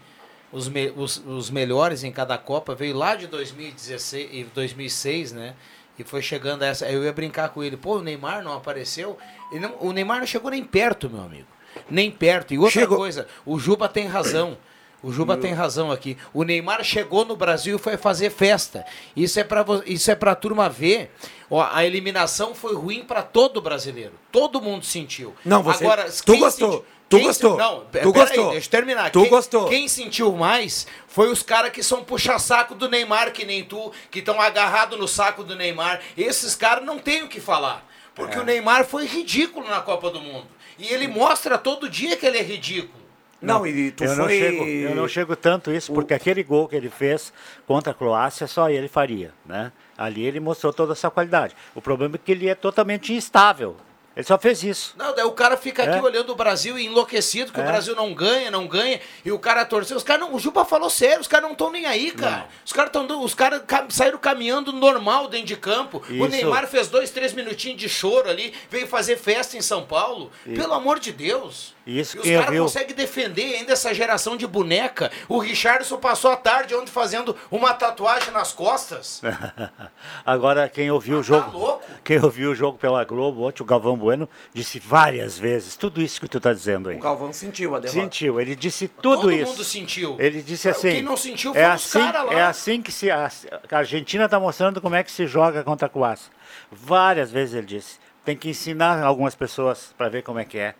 [0.55, 2.75] Os, me- os, os melhores em cada Copa.
[2.75, 5.55] Veio lá de 2016 e 2006, né?
[5.99, 6.89] E foi chegando a essa.
[6.89, 7.77] Eu ia brincar com ele.
[7.77, 9.19] Pô, o Neymar não apareceu.
[9.53, 11.47] Não- o Neymar não chegou nem perto, meu amigo.
[11.91, 12.55] Nem perto.
[12.55, 12.97] E outra Chegou.
[12.99, 14.57] coisa, o Juba tem razão.
[15.03, 16.17] O Juba tem razão aqui.
[16.33, 18.87] O Neymar chegou no Brasil e foi fazer festa.
[19.15, 21.13] Isso é para isso é para turma ver.
[21.51, 24.13] Ó, a eliminação foi ruim para todo brasileiro.
[24.33, 25.35] Todo mundo sentiu.
[25.45, 28.67] Não, você- Agora, tu gostou, sentiu- tu quem gostou, sen- Não, tu gostou, Aí, deixa
[28.67, 29.11] eu terminar.
[29.11, 29.69] tu quem, gostou.
[29.69, 34.19] Quem sentiu mais foi os caras que são puxa-saco do Neymar, que nem tu, que
[34.21, 36.01] estão agarrados no saco do Neymar.
[36.17, 37.85] Esses caras não tem o que falar.
[38.15, 38.41] Porque É.
[38.41, 40.47] o Neymar foi ridículo na Copa do Mundo.
[40.79, 43.03] E ele mostra todo dia que ele é ridículo.
[43.43, 44.39] Não, e tu eu, não foi...
[44.39, 47.31] chego, eu não chego tanto isso, porque aquele gol que ele fez
[47.67, 49.71] contra a Croácia, só ele faria, né?
[49.99, 51.55] Ali ele mostrou toda essa qualidade.
[51.75, 53.77] O problema é que ele é totalmente instável.
[54.17, 54.95] Ele só fez isso.
[54.97, 56.03] Não, daí o cara fica aqui É.
[56.03, 57.63] olhando o Brasil enlouquecido, que É.
[57.63, 59.97] o Brasil não ganha, não ganha, e o cara torceu.
[59.97, 62.47] Os caras não, o Juba falou sério, os caras não estão nem aí, cara.
[62.65, 66.03] Os caras os caras ca- saíram caminhando normal dentro de campo.
[66.09, 66.29] O Isso.
[66.29, 70.31] Neymar fez dois, três minutinhos de choro ali, veio fazer festa em São Paulo.
[70.47, 70.61] Isso.
[70.61, 71.75] Pelo amor de Deus.
[71.87, 75.11] Isso E os caras conseguem defender ainda essa geração de boneca.
[75.29, 79.21] O Richardson passou a tarde ontem fazendo uma tatuagem nas costas.
[80.25, 83.97] Agora, quem ouviu o tá jogo, quem ouviu o jogo pela Globo ontem, o Galvão
[84.05, 86.97] Bueno, disse várias vezes tudo isso que tu está dizendo aí.
[86.97, 87.99] O Galvão sentiu a derrota.
[87.99, 89.53] Sentiu, ele disse tudo Todo isso.
[89.53, 90.17] mundo sentiu.
[90.19, 91.01] Ele disse Quem assim.
[91.03, 92.35] não sentiu é foram os assim, cara lá.
[92.35, 93.31] é assim que se a,
[93.73, 96.31] a Argentina está mostrando como é que se joga contra a Croácia.
[96.71, 97.99] Várias vezes ele disse.
[98.27, 100.75] Tem que ensinar algumas pessoas para ver como é que é.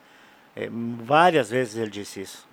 [0.55, 2.47] É, Várias vezes ele disse isso.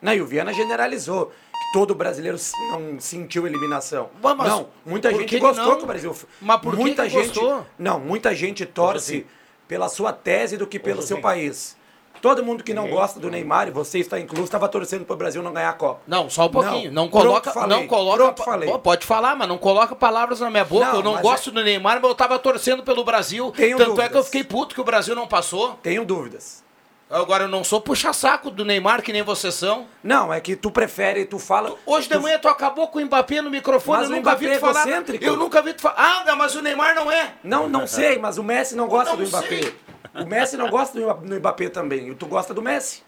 [0.00, 2.38] Não, e o Viana generalizou que todo brasileiro
[2.70, 4.08] não sentiu eliminação.
[4.22, 5.76] Mas- não, muita gente gostou não?
[5.78, 6.14] que o Brasil.
[6.40, 7.66] Mas por que muita que gente, gostou?
[7.76, 9.26] Não, muita gente torce
[9.68, 11.76] pela sua tese do que pelo seu país.
[12.22, 15.16] Todo mundo que não gosta do Neymar, e você está incluso, estava torcendo para o
[15.16, 16.00] Brasil não ganhar a Copa.
[16.06, 16.90] Não, só um pouquinho.
[16.90, 17.76] Não, Pronto, coloca, falei.
[17.78, 18.16] não coloca.
[18.16, 18.70] Pronto, falei.
[18.70, 20.86] Pô, pode falar, mas não coloca palavras na minha boca.
[20.86, 23.52] Não, eu não gosto do Neymar, mas eu tava torcendo pelo Brasil.
[23.54, 24.26] Tenho Tanto é que eu dúvidas.
[24.26, 25.72] fiquei puto que o Brasil não passou.
[25.82, 26.63] Tenho dúvidas.
[27.10, 29.86] Agora eu não sou puxa-saco do Neymar, que nem vocês são.
[30.02, 31.76] Não, é que tu prefere, tu fala.
[31.86, 34.52] Hoje de manhã tu acabou com o Mbappé no microfone, Mas eu nunca vi tu
[34.52, 34.88] é falar.
[35.20, 35.94] Eu nunca vi tu falar.
[36.26, 37.34] Ah, mas o Neymar não é.
[37.44, 39.48] Não, não sei, mas o Messi não gosta Não do Mbappé.
[39.62, 39.74] sei.
[40.14, 42.08] O Messi não gosta do Mbappé também.
[42.08, 43.02] E tu gosta do Messi.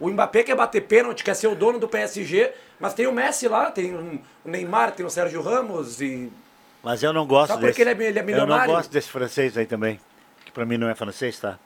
[0.00, 3.46] O Mbappé quer bater pênalti, quer ser o dono do PSG, mas tem o Messi
[3.48, 6.32] lá, tem o Neymar, tem o Sérgio Ramos e.
[6.82, 7.82] Mas eu não gosto Só porque desse.
[7.82, 8.66] ele é- ele é eu milionário?
[8.68, 9.98] não gosto desse francês aí também.
[10.44, 11.58] Que pra mim não é francês, tá?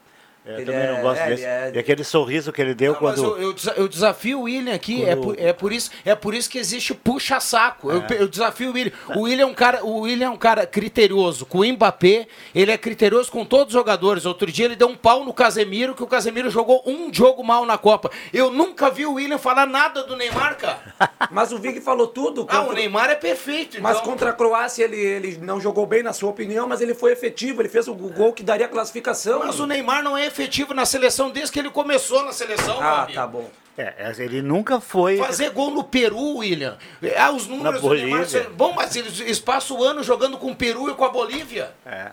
[0.46, 1.44] Eu Ele também é- não gosto é, desse.
[1.44, 3.36] é- E aquele sorriso que ele deu Não, mas quando.
[3.38, 6.34] eu, eu eu desafio o William aqui, é, Quando- por, é, por isso, é por
[6.34, 7.90] isso que existe puxa-saco.
[7.90, 8.06] Eu, É.
[8.22, 8.92] eu desafio o William.
[9.14, 11.44] O William, é um cara, o William é um cara criterioso.
[11.44, 14.24] Com o Mbappé, ele é criterioso com todos os jogadores.
[14.24, 17.66] Outro dia ele deu um pau no Casemiro, que o Casemiro jogou um jogo mal
[17.66, 18.10] na Copa.
[18.32, 20.78] Eu nunca vi o William falar nada do Neymar, cara.
[21.30, 22.46] Mas o Vig falou tudo.
[22.48, 23.76] Ah, o contra- Neymar é perfeito.
[23.82, 24.10] Mas então.
[24.10, 27.60] contra a Croácia ele, ele não jogou bem, na sua opinião, mas ele foi efetivo.
[27.60, 29.40] Ele fez o gol que daria a classificação.
[29.40, 30.37] Mas o Neymar não é efetivo
[30.74, 33.14] na seleção desde que ele começou na seleção, meu Ah, amigo.
[33.14, 33.50] tá bom.
[33.76, 35.16] É, ele nunca foi.
[35.18, 36.76] Fazer gol no Peru, William.
[37.16, 38.10] Ah, os números Na do Neymar.
[38.20, 38.42] Bolívia.
[38.44, 41.08] são- Bom, mas eles, eles passam o ano jogando com o Peru e com a
[41.08, 41.72] Bolívia.
[41.86, 42.10] É.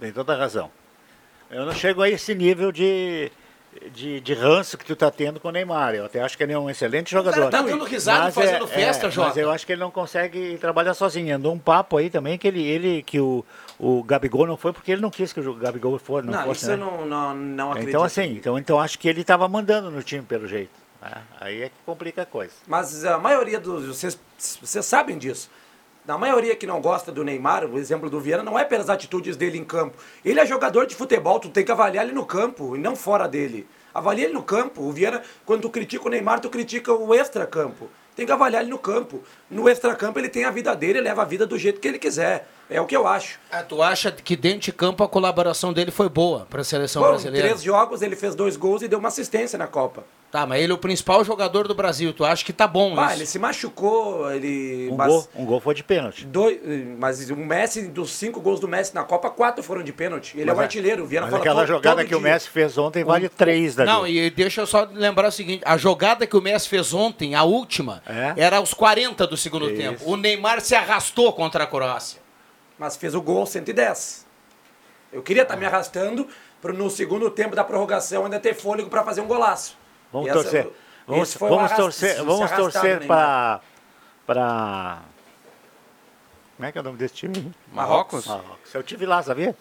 [0.00, 0.70] Tem toda a razão.
[1.50, 3.30] Eu não chego a esse nível de,
[3.90, 5.94] de, de ranço que tu tá tendo com o Neymar.
[5.94, 7.50] Eu até acho que ele é um excelente jogador.
[7.50, 9.28] tá dando risada Mas fazendo é- festa, é, Jota.
[9.28, 11.34] Mas eu acho que ele não consegue trabalhar sozinho.
[11.34, 13.44] Andou um papo aí também que ele, ele que o,
[13.78, 16.60] o Gabigol não foi porque ele não quis que o Gabigol for, não, Não, fosse.
[16.62, 16.74] isso né?
[16.74, 17.88] eu não, não, não acredito.
[17.90, 20.70] Então assim, então, então acho que ele estava mandando no time pelo jeito.
[21.00, 21.22] né?
[21.40, 22.52] Aí é que complica a coisa.
[22.66, 23.86] Mas a maioria dos.
[23.86, 25.50] Vocês, vocês sabem disso.
[26.04, 29.36] Na maioria que não gosta do Neymar, o exemplo do Viana, não é pelas atitudes
[29.36, 29.96] dele em campo.
[30.24, 33.28] Ele é jogador de futebol, tu tem que avaliar ele no campo e não fora
[33.28, 33.68] dele.
[33.94, 34.82] Avalia ele no campo.
[34.82, 37.88] O Viana, quando tu critica o Neymar, tu critica o extra-campo.
[38.16, 39.22] Tem que avaliar ele no campo.
[39.48, 42.00] No extra-campo ele tem a vida dele, ele leva a vida do jeito que ele
[42.00, 42.48] quiser.
[42.72, 43.38] É o que eu acho.
[43.50, 47.02] Ah, tu acha que dentro de campo a colaboração dele foi boa para a seleção
[47.02, 47.48] Bom, em brasileira?
[47.48, 50.04] três jogos ele fez dois gols e deu uma assistência na Copa.
[50.30, 52.10] Tá, mas ele é o principal jogador do Brasil.
[52.14, 53.16] Tu acha que tá bom Ah, isso?
[53.16, 54.88] ele se machucou, ele.
[54.90, 56.24] Um, mas- gol, um gol foi de pênalti.
[56.24, 56.58] Dois,
[56.98, 60.32] mas o Messi, dos cinco gols do Messi na Copa, quatro foram de pênalti.
[60.34, 61.02] Ele é Mas o a- artilheiro.
[61.02, 62.32] O Viana Mas fala aquela jogada que o dia.
[62.32, 65.76] Messi fez ontem vale três da Não, e deixa eu só lembrar o seguinte: a
[65.76, 68.32] jogada que o Messi fez ontem, a última, É?
[68.38, 69.76] era aos 40 do segundo Isso.
[69.76, 70.02] tempo.
[70.10, 72.21] O Neymar se arrastou contra a Croácia.
[72.78, 74.26] Mas fez o gol aos 110.
[75.12, 76.26] Eu queria estar me arrastando
[76.60, 79.76] para no segundo tempo da prorrogação ainda ter fôlego para fazer um golaço.
[80.12, 80.70] Vamos E essa- torcer.
[81.06, 83.06] Vamos, esse foi o vamos torcer, vamos torcer Neymar.
[83.08, 83.60] para
[84.24, 85.02] para
[86.56, 87.52] Como é que é o nome desse time?
[87.72, 88.26] Marrocos?
[88.26, 88.72] Marrocos.
[88.74, 89.54] Eu tive lá, sabia?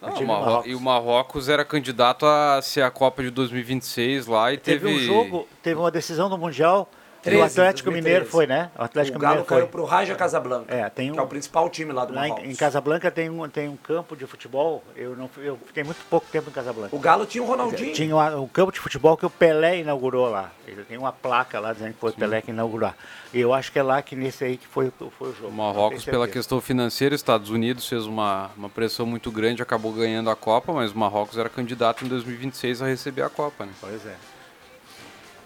[0.00, 0.70] Não, Eu o Marrocos.
[0.70, 4.94] E o Marrocos era candidato a ser a Copa de 2026 lá e Teve teve.
[4.96, 6.88] um jogo, teve uma decisão no Mundial.
[7.22, 8.02] E 13, o Atlético 2013.
[8.04, 8.70] Mineiro foi, né?
[8.78, 9.58] O Atlético o Galo Mineiro foi.
[9.58, 12.26] caiu pro Raja Casablanca, É, tem um, que é o principal time lá do lá
[12.26, 12.50] em, Marrocos.
[12.50, 14.82] em Casablanca tem um, tem um campo de futebol.
[14.96, 16.94] Eu não eu fiquei muito pouco tempo em Casablanca.
[16.94, 17.92] O Galo tinha o Ronaldinho.
[17.92, 20.50] Tinha uma- um campo de futebol que o Pelé inaugurou lá.
[20.66, 22.92] Ele tem uma placa lá dizendo que foi o Pelé que inaugurou.
[23.32, 25.48] E eu acho que é lá que nesse aí que foi, foi o jogo.
[25.48, 30.28] O Marrocos, pela questão financeira, Estados Unidos fez uma, uma pressão muito grande, acabou ganhando
[30.28, 33.72] a Copa, mas o Marrocos era candidato em 2026 a receber a Copa, né?
[33.80, 34.14] Pois é.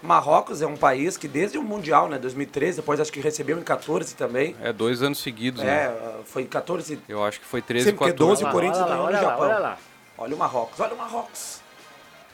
[0.01, 3.63] Marrocos é um país que desde o Mundial, né, 2013, depois acho que recebeu em
[3.63, 4.55] 14 também.
[4.61, 5.95] É dois anos seguidos, É, né?
[6.25, 6.99] foi 14.
[7.09, 8.43] Eu acho que foi 13 Sempre que 14.
[8.43, 9.45] 12 o Corinthians olha lá, olha lá, Japão.
[9.47, 9.77] olha lá.
[10.19, 11.61] Olha o Marrocos, olha o Marrocos.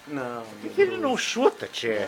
[0.08, 0.44] Não.
[0.62, 2.08] Por que ele não chuta, Tchê?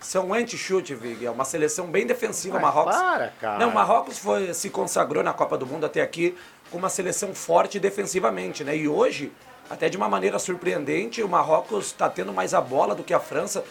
[0.00, 1.24] São anti-chute, Vig.
[1.24, 2.94] É uma seleção bem defensiva, Mas Marrocos.
[2.96, 3.58] para, cara.
[3.58, 6.36] Não, o Marrocos foi, se consagrou na Copa do Mundo até aqui
[6.70, 8.76] com uma seleção forte defensivamente, né?
[8.76, 9.32] E hoje
[9.70, 13.20] até de uma maneira surpreendente, o Marrocos está tendo mais a bola do que a
[13.20, 13.64] França,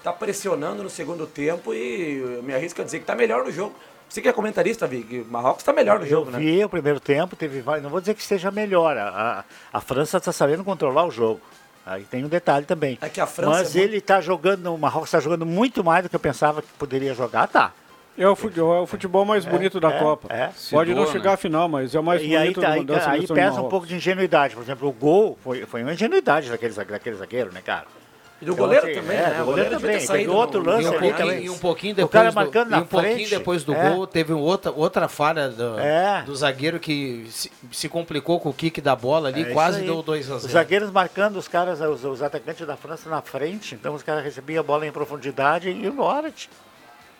[0.00, 3.52] está pressionando no segundo tempo e eu me arrisco a dizer que está melhor no
[3.52, 3.74] jogo.
[4.08, 6.38] Você que é comentarista, Vic, o Marrocos está melhor no Eu jogo, né?
[6.38, 8.96] vi o primeiro tempo, teve vários- não vou dizer que esteja melhor.
[8.96, 11.40] A, a, a França está sabendo controlar o jogo.
[11.86, 12.98] Aí tem um detalhe também.
[13.00, 15.84] É que a França Mas é muito- ele está jogando, o Marrocos está jogando muito
[15.84, 17.72] mais do que eu pensava que poderia jogar, tá.
[18.18, 20.26] É o futebol, é o futebol mais bonito da é, Copa.
[20.34, 20.50] é.
[20.72, 21.34] Pode não chegar né?
[21.34, 23.32] à final, mas é o mais E aí, bonito tá- do- aí, da aí de
[23.32, 24.54] pesa um pouco de ingenuidade.
[24.56, 27.86] Por exemplo, o gol foi, foi uma ingenuidade daquele, daquele zagueiro, né, cara?
[28.40, 29.34] E do Então, goleiro assim, também, é, né?
[29.36, 30.00] do O goleiro goleiro também.
[30.00, 31.44] saído Teve outro lance E um, ali pouquinho, também.
[31.44, 33.74] e um pouquinho O depois cara do, marcando e na um pouquinho frente, depois do
[33.74, 33.90] é.
[33.90, 36.22] gol, teve outra, outra falha do, É.
[36.22, 39.82] do zagueiro que se, se complicou com o kick da bola ali, É isso quase
[39.82, 43.20] deu 2 a Os 0 zagueiros marcando os caras, os, os atacantes da França na
[43.20, 46.30] frente, então os caras recebiam a bola em profundidade e embora.
[46.30, 46.48] tio.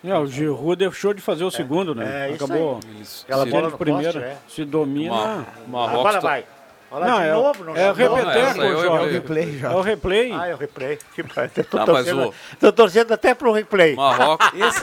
[0.02, 2.28] É, o Giroud deixou de fazer o segundo, né?
[2.30, 2.80] É, isso Acabou.
[3.24, 4.12] Aquela se- bola de no primeira.
[4.14, 4.36] poste, é.
[4.48, 5.10] Se domina.
[5.14, 6.44] Ma- Marrocos Agora vai.
[6.92, 9.06] Olha Não, de é, novo, não é o eu- Jorge.
[9.06, 9.70] eu- replay, já.
[9.70, 10.32] É o replay.
[10.32, 10.98] Ah, é o replay.
[11.14, 13.94] Que Tô, Ah, mas torcendo, o- tô torcendo até pro replay.
[13.94, 14.48] Marrocos.
[14.58, 14.80] Esse,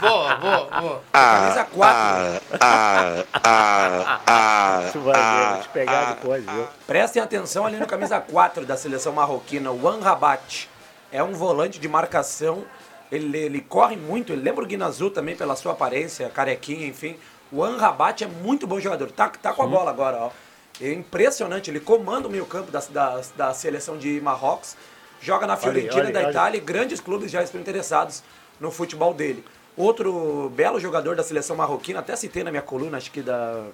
[0.00, 1.02] Boa, boa, boa.
[1.10, 2.42] camisa 4.
[2.60, 6.66] Ah, ah, ah, Tu vai ver, ah, vou te pegar depois, viu?
[6.86, 10.68] Prestem atenção ali no camisa 4 da seleção marroquina, o Rabat.
[11.10, 12.64] É um volante de marcação.
[13.10, 17.16] Ele, ele corre muito, ele lembra o Guinazu também pela sua aparência, carequinha, enfim.
[17.50, 19.10] O Rabat é muito bom jogador.
[19.10, 20.30] Tá, tá com a bola agora, ó.
[20.80, 24.76] É impressionante, ele comanda o meio-campo da, da, da seleção de Marrocos.
[25.20, 26.30] Joga na Fiorentina olha, da olha.
[26.30, 28.22] Itália e grandes clubes já estão interessados
[28.58, 29.44] no futebol dele.
[29.76, 33.66] Outro belo jogador da seleção marroquina, até citei na minha coluna, acho que da,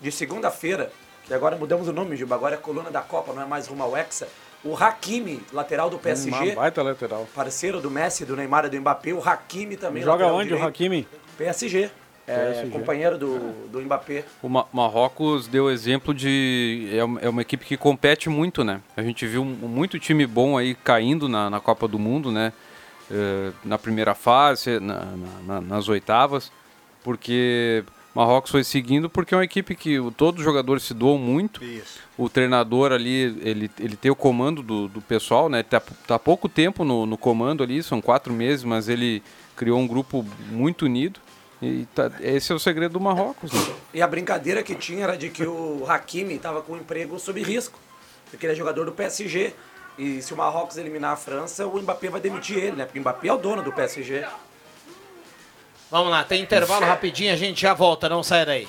[0.00, 0.92] de segunda-feira,
[1.26, 3.82] que agora mudamos o nome, Juba, agora é coluna da Copa, não é mais rumo
[3.82, 4.28] ao Hexa.
[4.64, 7.28] O Hakimi, lateral do Uma PSG, baita lateral.
[7.34, 9.12] parceiro do Messi, do Neymar e do Mbappé.
[9.12, 10.66] O Hakimi também, Joga onde o direito.
[10.66, 11.08] Hakimi?
[11.36, 11.90] PSG.
[12.28, 13.38] É, companheiro do,
[13.70, 14.24] do Mbappé.
[14.42, 16.88] O Ma- Marrocos deu exemplo de.
[16.92, 18.80] É uma, é uma equipe que compete muito, né?
[18.96, 22.52] A gente viu muito time bom aí caindo na, na Copa do Mundo, né?
[23.10, 26.52] Eh, na primeira fase, na- na- na- nas oitavas,
[27.02, 27.82] porque
[28.14, 31.64] Marrocos foi seguindo, porque é uma equipe que o- todos os jogadores se doam muito.
[31.64, 32.00] Isso.
[32.18, 35.62] O treinador ali, ele, ele tem o comando do, do pessoal, né?
[35.62, 39.22] Tá, tá há pouco tempo no, no comando ali, são quatro meses, mas ele
[39.56, 41.20] criou um grupo muito unido.
[41.60, 43.74] E tá- esse é o segredo do Marrocos, né?
[43.92, 47.42] E a brincadeira que tinha era de que o Hakimi estava com o emprego sob
[47.42, 47.78] risco,
[48.30, 49.52] porque ele é jogador do PSG.
[49.98, 52.84] E se o Marrocos eliminar a França, o Mbappé vai demitir ele, né?
[52.84, 54.24] Porque o Mbappé é o dono do PSG.
[55.90, 58.68] Vamos lá, tem intervalo rapidinho, a gente já volta, não sai daí.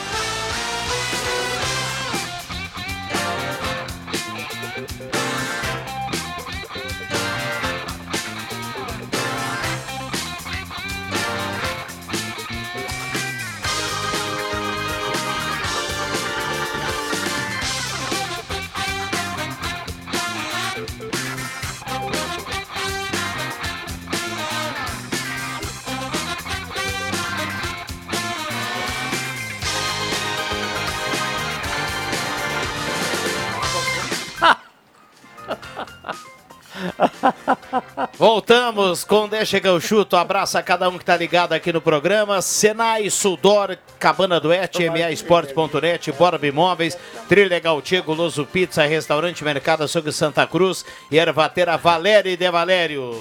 [38.21, 40.15] Voltamos com Deixa que eu chuto.
[40.15, 42.39] Abraço a cada um que tá ligado aqui no programa.
[42.39, 46.95] Senai, Sudor, Cabana do Et, MA Esportes.net, Borb Imóveis,
[47.27, 53.15] Trilegal Tigo, Loso Pizza, Restaurante Mercado Açougue Santa Cruz e Ervatera Valério de Valérios.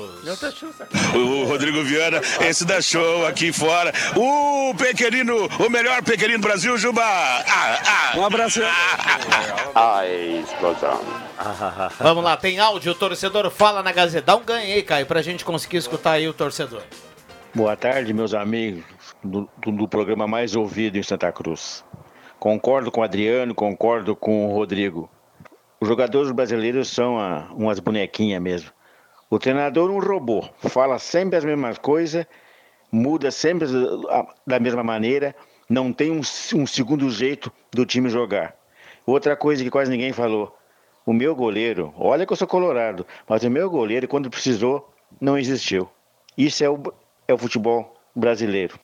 [1.14, 3.94] O Rodrigo Viana, esse da show aqui fora.
[4.14, 7.02] O pequenino, o melhor pequenino do Brasil, Juba!
[7.02, 8.18] Ah, ah.
[8.18, 8.60] Um abraço.
[9.74, 11.00] Ai, explosão.
[11.98, 14.26] Vamos lá, tem áudio, o torcedor fala na Gazeta.
[14.26, 16.82] Dá um ganho aí, Caio, pra gente conseguir escutar aí o torcedor.
[17.54, 18.82] Boa tarde, meus amigos
[19.22, 21.84] do, do- programa mais ouvido em Santa Cruz.
[22.40, 25.08] Concordo com o Adriano, concordo com o Rodrigo.
[25.80, 28.72] Os jogadores brasileiros são ah, umas bonequinhas mesmo.
[29.30, 32.26] O treinador é um robô, fala sempre as mesmas coisas,
[32.90, 33.68] muda sempre
[34.44, 35.36] da mesma maneira,
[35.68, 36.18] não tem um,
[36.56, 38.56] um segundo jeito do time jogar.
[39.06, 40.52] Outra coisa que quase ninguém falou,
[41.10, 44.88] o meu goleiro, olha que eu sou colorado, mas o meu goleiro, quando precisou,
[45.20, 45.90] não existiu.
[46.38, 46.80] Isso é o,
[47.26, 48.78] é o futebol brasileiro.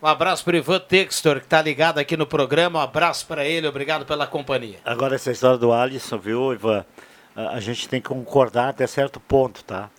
[0.00, 2.78] Um abraço pro Ivan Textor, que tá ligado aqui no programa.
[2.78, 4.78] Um abraço pra ele, obrigado pela companhia.
[4.84, 6.86] Agora, essa história do Alisson, viu, Ivan?
[7.34, 9.90] A, gente tem que concordar até certo ponto, tá?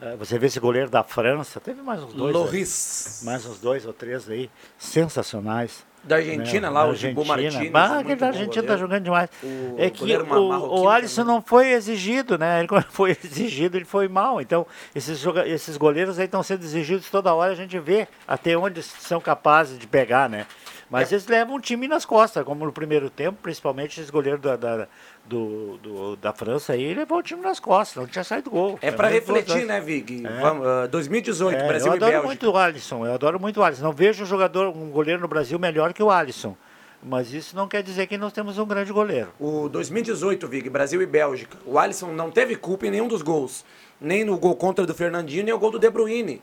[0.00, 2.34] Eh, Você vê esse goleiro da França, teve mais uns dois.
[2.34, 3.18] Loris.
[3.20, 5.86] aí, mais uns dois ou três aí, sensacionais.
[6.04, 6.72] Da Argentina né?
[6.72, 7.24] lá, Da o Gibu
[7.70, 8.78] Bah, é aquele muito da Argentina tá goleiro.
[8.78, 9.30] jogando demais.
[9.42, 12.60] O é que o, marroquino o Alisson não foi exigido, né?
[12.60, 14.40] Ele quando foi exigido, ele foi mal.
[14.40, 18.82] Então, esses, esses goleiros aí estão sendo exigidos toda hora, a gente vê até onde
[18.82, 20.46] são capazes de pegar, né?
[20.88, 24.54] Mas eles levam o time nas costas, como no primeiro tempo, principalmente esse goleiro da,
[24.56, 24.86] da,
[25.24, 28.78] do, do- da França aí, levou o time nas costas, não tinha saído gol.
[28.80, 30.24] É muito refletir, né, Vig?
[30.24, 30.40] É.
[30.40, 32.26] Vamos, ah, 2018, É, Brasil eu e adoro Bélgica.
[32.28, 33.82] muito o Alisson, eu adoro muito o Alisson.
[33.82, 36.56] Não vejo um jogador, um goleiro no Brasil melhor que o Alisson.
[37.02, 39.28] Mas isso não quer dizer que nós temos um grande goleiro.
[39.38, 41.58] O 2018, Vig, Brasil e Bélgica.
[41.66, 43.64] O Alisson não teve culpa em nenhum dos gols.
[44.00, 46.40] Nem no gol contra do Fernandinho, nem o gol do De Bruyne.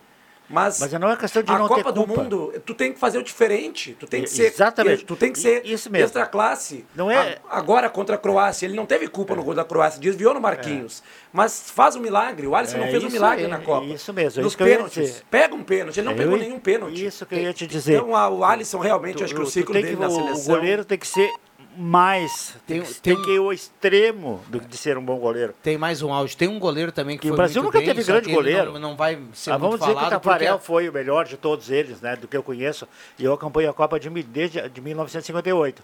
[0.50, 2.22] Mas, Mas não é questão de a não ter Copa do culpa.
[2.24, 3.96] Mundo, tu tem que fazer o diferente.
[4.00, 4.48] Tu tem que ser.
[4.48, 5.06] exatamente.
[5.06, 6.06] Tu tem que ser Isso mesmo.
[6.06, 6.86] extra classe.
[6.96, 10.00] Não é- A- agora contra a Croácia, ele não teve culpa no gol da Croácia,
[10.00, 11.02] desviou no Marquinhos.
[11.32, 12.46] Mas faz um milagre.
[12.46, 13.86] O Alisson É não fez um milagre na Copa.
[13.88, 15.24] isso mesmo, é Nos isso pênaltis.
[15.32, 17.06] Pega um pênalti, ele não Eu pegou nenhum pênalti.
[17.06, 17.94] Isso que eu ia te dizer.
[17.96, 20.54] Então a- o Alisson realmente, acho que o Tu- tu ciclo dele que- na seleção.
[20.54, 21.30] O goleiro tem que ser
[21.78, 22.56] mais.
[22.68, 25.54] Tem, Tem- tem, que ir o extremo do- de ser um bom goleiro.
[25.62, 26.36] Tem mais um áudio.
[26.38, 28.74] Tem um goleiro também que Que o foi Brasil muito nunca bem, teve grande goleiro.
[28.74, 31.38] Não, não vai ser Ah, vamos dizer que o Tafarel porque- foi o melhor de
[31.38, 32.16] todos eles, né?
[32.16, 32.88] Do que eu conheço.
[33.18, 35.84] E eu acompanho a Copa de, desde de 1958.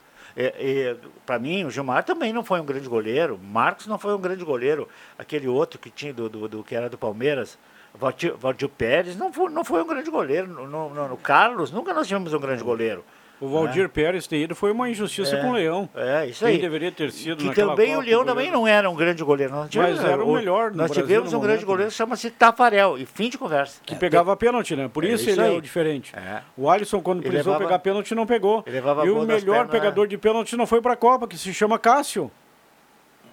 [1.25, 3.39] Para mim, o Gilmar também não foi um grande goleiro.
[3.41, 4.87] Marcos não foi um grande goleiro.
[5.17, 7.57] Aquele outro que tinha do, do, do- que era do Palmeiras,
[7.93, 10.47] Valdir, Valdir Pérez, não foi, não foi um grande goleiro.
[10.47, 13.03] No- no- no Carlos, nunca nós tivemos um grande goleiro.
[13.41, 13.87] O Valdir né?
[13.87, 15.87] Pérez ter ido foi uma injustiça É, com o Leão.
[15.95, 16.61] É, isso Quem aí.
[16.61, 19.53] deveria ter sido Que naquela também Copa, o Leão também não era um grande goleiro.
[19.53, 22.97] Nós tivemos, Mas era o melhor Nós Brasil tivemos um grande goleiro que chama-se Tafarel.
[22.97, 23.79] E fim de conversa.
[23.85, 24.89] Que pegava pênalti, né?
[24.91, 25.57] Por É isso, isso ele é aí.
[25.57, 26.13] o diferente.
[26.15, 26.41] É.
[26.57, 27.29] O Alisson, quando Ele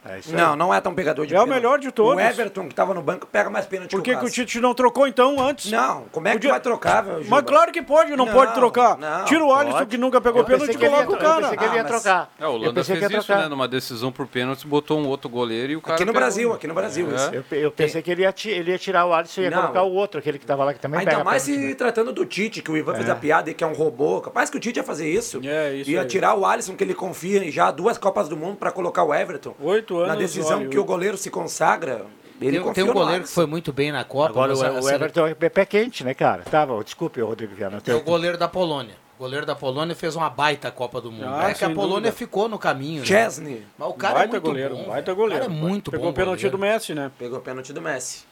[0.09, 1.57] É Não, não é tão pegador de É o pênalti.
[1.63, 2.17] melhor de todos.
[2.17, 4.31] O Everton, que tava no banco, pega mais pênalti Por que que, o o.
[4.31, 5.71] Tite não trocou então antes?
[5.71, 8.55] Não, como é que Podia- vai trocar, meu Mas claro que pode, não, Não, pode
[8.55, 8.97] trocar.
[8.99, 9.91] não, Tira o Alisson pode.
[9.91, 11.43] que nunca pegou Eu pênalti e que ele ia coloca o tro- eu cara.
[11.43, 12.31] pensei que ele ia Ah, mas- trocar.
[12.39, 13.43] É, Eu Holanda fez ia isso, trocar.
[13.43, 13.49] né?
[13.49, 15.95] Numa decisão por pênalti, botou um outro goleiro e o cara.
[15.95, 16.21] Aqui no pegou.
[16.21, 17.15] Brasil, aqui no Brasil, É.
[17.15, 17.31] isso.
[17.35, 19.61] Eu, eu pensei que ele ia, ele ia tirar o Alisson e ia Não.
[19.63, 21.75] colocar o outro, aquele que estava lá, que também Ainda pega mais pênalti, se né?
[21.75, 23.13] tratando do Tite, que o Ivan fez É.
[23.13, 24.21] a piada e que é um robô.
[24.21, 25.41] Capaz que o Tite ia fazer isso.
[25.45, 28.71] É, ia tirar o Alisson, que ele confia em já duas Copas do Mundo, pra
[28.71, 29.55] colocar o Everton.
[29.61, 30.09] Oito anos.
[30.09, 32.07] Na decisão olha, que o goleiro se consagra,
[32.41, 34.31] ele Tem, tem um goleiro que foi muito bem na Copa.
[34.31, 36.43] Agora mas o, o a Everton é pé quente, né, cara?
[36.43, 37.83] Tava, desculpe, Rodrigo Viana.
[37.87, 38.95] É o goleiro da Polônia.
[39.17, 41.25] O goleiro da Polônia fez uma baita Copa do Mundo.
[41.27, 42.13] Ah, é que a Polônia dúvida.
[42.13, 43.01] ficou no caminho.
[43.01, 43.07] né?
[43.07, 44.85] Chesney Mas o cara baita é muito goleiro, bom.
[44.89, 45.43] baita O goleiro.
[45.45, 46.11] cara é muito Pegou bom.
[46.11, 47.11] o pênalti do Messi, né?
[47.19, 48.25] Pegou o pênalti do Messi.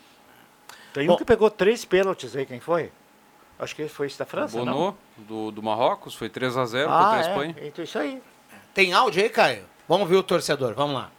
[0.92, 1.14] Tem Bom.
[1.14, 2.92] um que pegou três pênaltis aí, quem foi?
[3.58, 4.72] Acho que foi esse da França, não?
[4.74, 7.20] Bono, do, do Marrocos, foi 3x0 Ah, contra a é.
[7.22, 7.56] Espanha.
[7.62, 8.22] Então, isso aí.
[8.74, 9.62] Tem áudio aí, Caio?
[9.88, 11.10] Vamos ver o torcedor, vamos lá.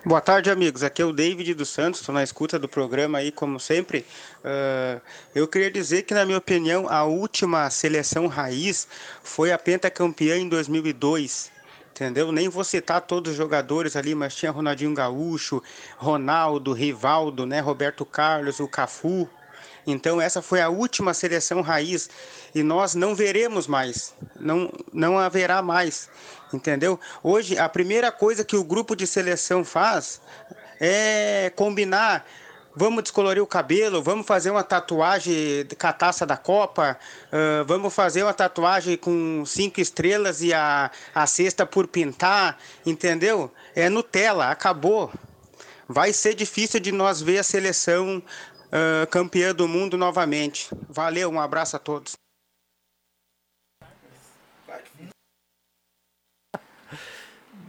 [0.00, 0.82] Boa tarde, amigos.
[0.82, 4.04] Aqui é o David dos Santos, estou na escuta do programa aí, como sempre.
[4.42, 5.00] Ah,
[5.32, 8.88] eu queria dizer que, na minha opinião, a última seleção raiz
[9.22, 11.52] foi a pentacampeã em 2002.
[11.92, 12.32] Entendeu?
[12.32, 15.62] Nem vou citar todos os jogadores ali, mas tinha Ronaldinho Gaúcho,
[15.96, 17.60] Ronaldo, Rivaldo, né?
[17.60, 19.28] Roberto Carlos, o Cafu.
[19.86, 22.08] Então essa foi a última seleção raiz
[22.54, 26.08] e nós não veremos mais, não, não haverá mais,
[26.56, 26.98] entendeu?
[27.22, 30.20] Hoje a primeira coisa que o grupo de seleção faz
[30.80, 32.26] é combinar,
[32.74, 36.98] vamos descolorir o cabelo, vamos fazer uma tatuagem com a taça da Copa,
[37.30, 43.50] ah, vamos fazer uma tatuagem com cinco estrelas e a, a sexta por pintar, entendeu?
[43.74, 45.12] É Nutella, acabou.
[45.88, 48.22] Vai ser difícil de nós ver a seleção
[48.72, 50.68] ah, campeã do mundo novamente.
[50.88, 52.21] Valeu, um abraço a todos.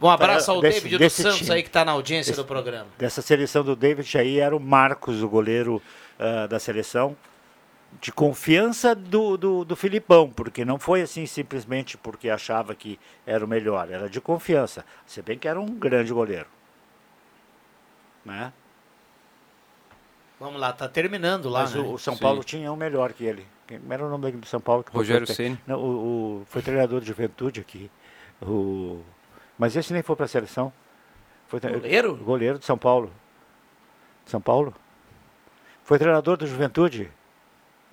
[0.04, 1.52] Um abraço ao Desse- David dos desse Santos time.
[1.52, 2.86] aí que está na audiência Desse- do programa.
[2.98, 5.80] Dessa seleção do David aí era o Marcos, o goleiro
[6.18, 7.16] ah, da seleção.
[8.00, 13.44] De confiança do, do, do Filipão, porque não foi assim simplesmente porque achava que era
[13.44, 14.84] o melhor, era de confiança.
[15.06, 16.46] Se bem que era um grande goleiro.
[18.24, 18.52] Né?
[20.40, 21.80] Vamos lá, tá terminando lá, Mas né?
[21.80, 22.20] o, São Sim.
[22.20, 23.46] Paulo tinha um melhor que ele.
[23.66, 24.82] Quem era o nome do São Paulo?
[24.82, 25.58] que foi Rogério foi- Ceni.
[25.68, 27.90] O, o- foi treinador de juventude aqui.
[28.42, 29.00] O,
[29.58, 30.72] mas esse nem foi para a seleção.
[31.48, 32.16] Foi, tre- Goleiro?
[32.16, 33.10] Goleiro de São Paulo.
[34.26, 34.74] São Paulo?
[35.84, 37.10] Foi treinador do Juventude.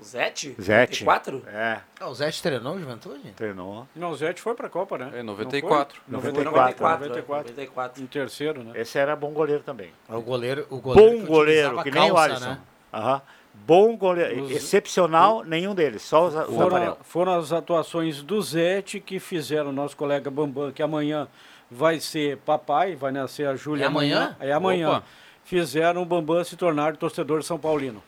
[0.03, 0.55] Zete?
[0.59, 1.03] Zete.
[1.03, 1.43] 4?
[1.45, 3.33] É, Ah, o Zé treinou o Juventude?
[3.35, 3.87] treinou.
[3.95, 5.11] Não, o Zete foi pra Copa, né?
[5.13, 6.01] É, Não 94.
[6.03, 6.11] foi?
[6.11, 6.51] 94.
[6.51, 7.05] 94.
[7.09, 7.51] 94.
[7.51, 8.01] 94.
[8.03, 8.71] Em terceiro, né?
[8.73, 9.91] Esse era bom goleiro também.
[10.09, 12.49] É o goleiro, o goleiro Bom que goleiro, que nem o calça, Alisson.
[12.49, 12.59] né?
[12.91, 13.21] Aham.
[13.53, 14.43] Bom goleiro.
[14.45, 16.01] Os- Excepcional, nenhum deles.
[16.01, 20.71] Só os, o Foram, foram as atuações do Zete que fizeram o nosso colega Bambam,
[20.71, 21.27] que amanhã
[21.71, 24.35] vai ser papai, vai nascer a Júlia É amanhã?
[24.39, 24.89] É amanhã.
[24.89, 25.03] Opa.
[25.45, 28.03] Fizeram o Bambam se tornar torcedor São Paulino.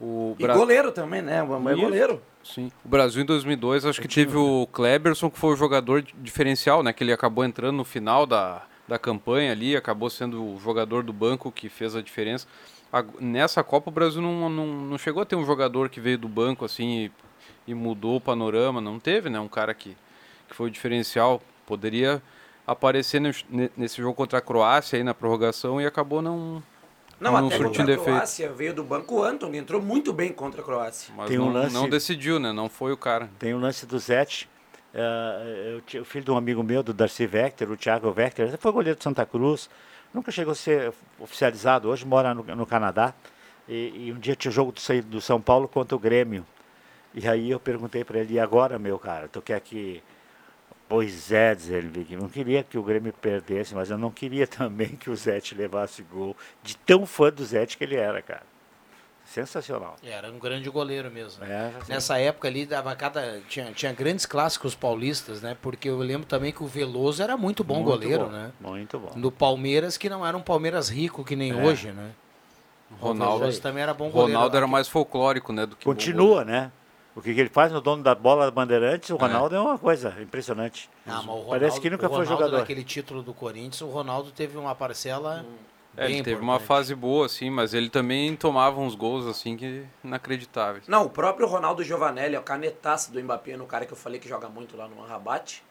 [0.00, 1.42] O E goleiro também, né?
[1.42, 2.20] O Bambam é goleiro.
[2.42, 2.72] Sim.
[2.84, 6.82] O Brasil em 2002, acho que teve o Kleberson, que foi o jogador di- diferencial,
[6.82, 6.92] né?
[6.92, 11.12] Que ele acabou entrando no final da, da campanha ali, acabou sendo o jogador do
[11.12, 12.48] banco que fez a diferença.
[12.92, 16.18] A- nessa Copa o Brasil não, não, não chegou a ter um jogador que veio
[16.18, 17.12] do banco assim e,
[17.68, 19.38] e mudou o panorama, não teve, né?
[19.38, 19.96] Um cara que,
[20.48, 21.40] que foi o diferencial.
[21.64, 22.20] Poderia
[22.66, 26.62] aparecer nes- ne- nesse jogo contra a Croácia aí na prorrogação e acabou não,
[27.20, 28.04] Não, até contra surtindo a efeito.
[28.10, 31.12] Croácia veio do banco o Antony, entrou muito bem contra a Croácia.
[31.16, 32.52] Mas Tem um não, lance- não decidiu, né?
[32.52, 33.28] Não foi o cara.
[33.38, 34.48] Tem o lance do Zete.
[35.74, 38.56] eu tinha- o filho de um amigo meu, do Darcy Vector, o Thiago Vector, ele
[38.58, 39.70] foi goleiro de Santa Cruz,
[40.12, 43.14] nunca chegou a ser oficializado, hoje mora no, no Canadá.
[43.68, 46.44] E, e um dia tinha o jogo do, do São Paulo contra o Grêmio.
[47.14, 50.02] E aí eu perguntei para ele, e agora, meu cara, tu quer que.
[50.92, 54.88] Pois é, diz ele, não queria que o Grêmio perdesse, mas eu não queria também
[54.88, 56.36] que o Zete levasse gol.
[56.62, 58.42] De tão fã do Zete que ele era, cara.
[59.24, 59.96] Sensacional.
[60.02, 61.42] Era um grande goleiro mesmo.
[61.44, 61.92] É, sim.
[61.92, 65.56] Nessa época ali, dava cada, tinha, tinha grandes clássicos paulistas, né?
[65.62, 68.52] Porque eu lembro também que o Veloso era muito bom Muito goleiro, bom, né?
[68.60, 69.12] Muito bom.
[69.16, 71.64] No Palmeiras, que não era um Palmeiras rico que nem É.
[71.64, 72.10] hoje, né?
[72.90, 74.34] O Ronaldo, Veloso também era bom goleiro.
[74.34, 75.64] Ronaldo era mais folclórico, né?
[75.64, 76.70] Do que Continua, né?
[77.14, 80.16] O que, que ele faz no dono da bola Bandeirantes, o Ronaldo é, uma coisa
[80.20, 80.88] impressionante.
[81.06, 82.58] Ah, mas o Ronaldo, Parece que nunca o foi Ronaldo jogador.
[82.60, 85.44] naquele título do Corinthians, o Ronaldo teve uma parcela
[85.94, 89.58] É, bem ele teve uma fase boa, assim, mas ele também tomava uns gols, assim,
[89.58, 90.88] que inacreditáveis.
[90.88, 94.26] Não, o próprio Ronaldo Giovanelli, o canetaço do Mbappé, no cara que eu falei que
[94.28, 95.62] joga muito lá no Rabat,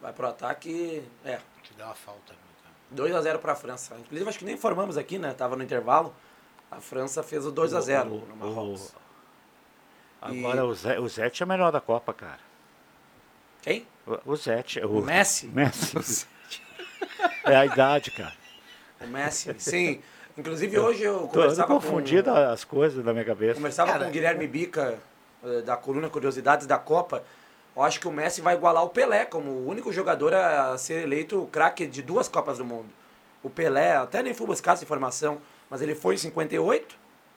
[0.00, 2.32] vai pro ataque, é, Te deu uma falta.
[2.92, 3.96] 2 a 0 pra França.
[4.00, 5.32] Inclusive, acho que nem informamos aqui, né?
[5.32, 6.14] Tava no intervalo.
[6.70, 8.92] A França fez o 2 a 0 O- no Marrocos.
[10.20, 12.38] Agora o, Zé, o Zete é o melhor da Copa, cara.
[13.62, 13.86] Quem?
[14.06, 14.80] O, o Zete.
[14.80, 15.46] O, O Messi?
[15.52, 16.26] Messi.
[17.44, 18.34] é a idade, cara.
[19.00, 20.00] O Messi, sim.
[20.36, 21.74] Inclusive, hoje eu Tô, tô conversava com...
[21.74, 23.54] confundindo as coisas na minha cabeça.
[23.54, 24.98] Conversava com o Guilherme Bica,
[25.44, 27.22] eh, da coluna Curiosidades da Copa.
[27.74, 31.02] Eu acho que o Messi vai igualar o Pelé como o único jogador a ser
[31.02, 32.88] eleito craque de duas Copas do Mundo.
[33.42, 36.94] O Pelé, até nem fui buscar essa informação, mas ele foi em 58,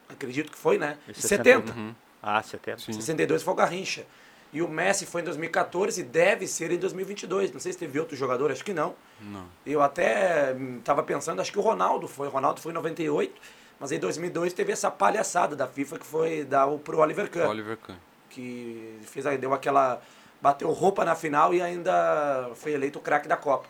[0.10, 0.98] acredito que foi, né?
[1.08, 1.72] E E 70.
[1.72, 1.96] Uhum.
[2.24, 2.80] Ah, 70.
[2.94, 4.06] 62 foi o Garrincha.
[4.54, 7.52] E o Messi foi em 2014 e deve ser em 2022.
[7.52, 8.96] Não sei se teve outro jogador, acho que não.
[9.20, 9.46] Não.
[9.66, 12.28] Eu até estava pensando, acho que o Ronaldo foi.
[12.28, 13.34] O Ronaldo foi em 98,
[13.80, 17.48] mas em 2002 teve essa palhaçada da FIFA que foi dar o pro Oliver Kahn.
[17.50, 17.96] Oliver Kahn.
[18.30, 20.00] Que fez, aí, deu aquela.
[20.42, 23.68] bateu roupa na final e ainda foi eleito o craque da Copa.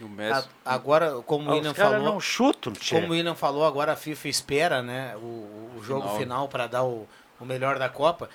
[0.00, 0.48] E o Messi.
[0.64, 2.94] A- agora, como Ah, o William caras falou, não chutam, tchê.
[2.94, 6.18] como o William falou, agora a FIFA espera, né, o, o jogo Final.
[6.18, 7.06] final para dar o,
[7.42, 8.30] o melhor da Copa.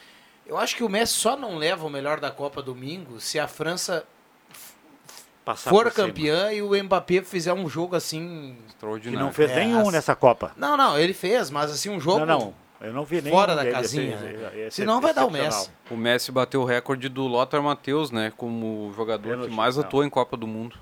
[0.46, 3.48] Eu acho que o Messi só não leva o melhor da Copa domingo se a
[3.48, 4.06] França
[5.44, 8.58] Passar for campeã e o Mbappé fizer um jogo assim
[9.02, 10.52] Que não fez É, nenhum as- nessa Copa.
[10.58, 13.56] Não, não, ele fez, mas assim um jogo Não, não, eu não vi nenhum fora
[13.56, 14.16] da casinha.
[14.18, 14.52] assim, né?
[14.68, 15.32] esse- Senão vai dar o.
[15.32, 15.70] Messi.
[15.90, 18.32] O Messi bateu o recorde do Lothar Matheus, né?
[18.36, 20.76] Como o jogador Pênalti que mais atuou em Copa do Mundo.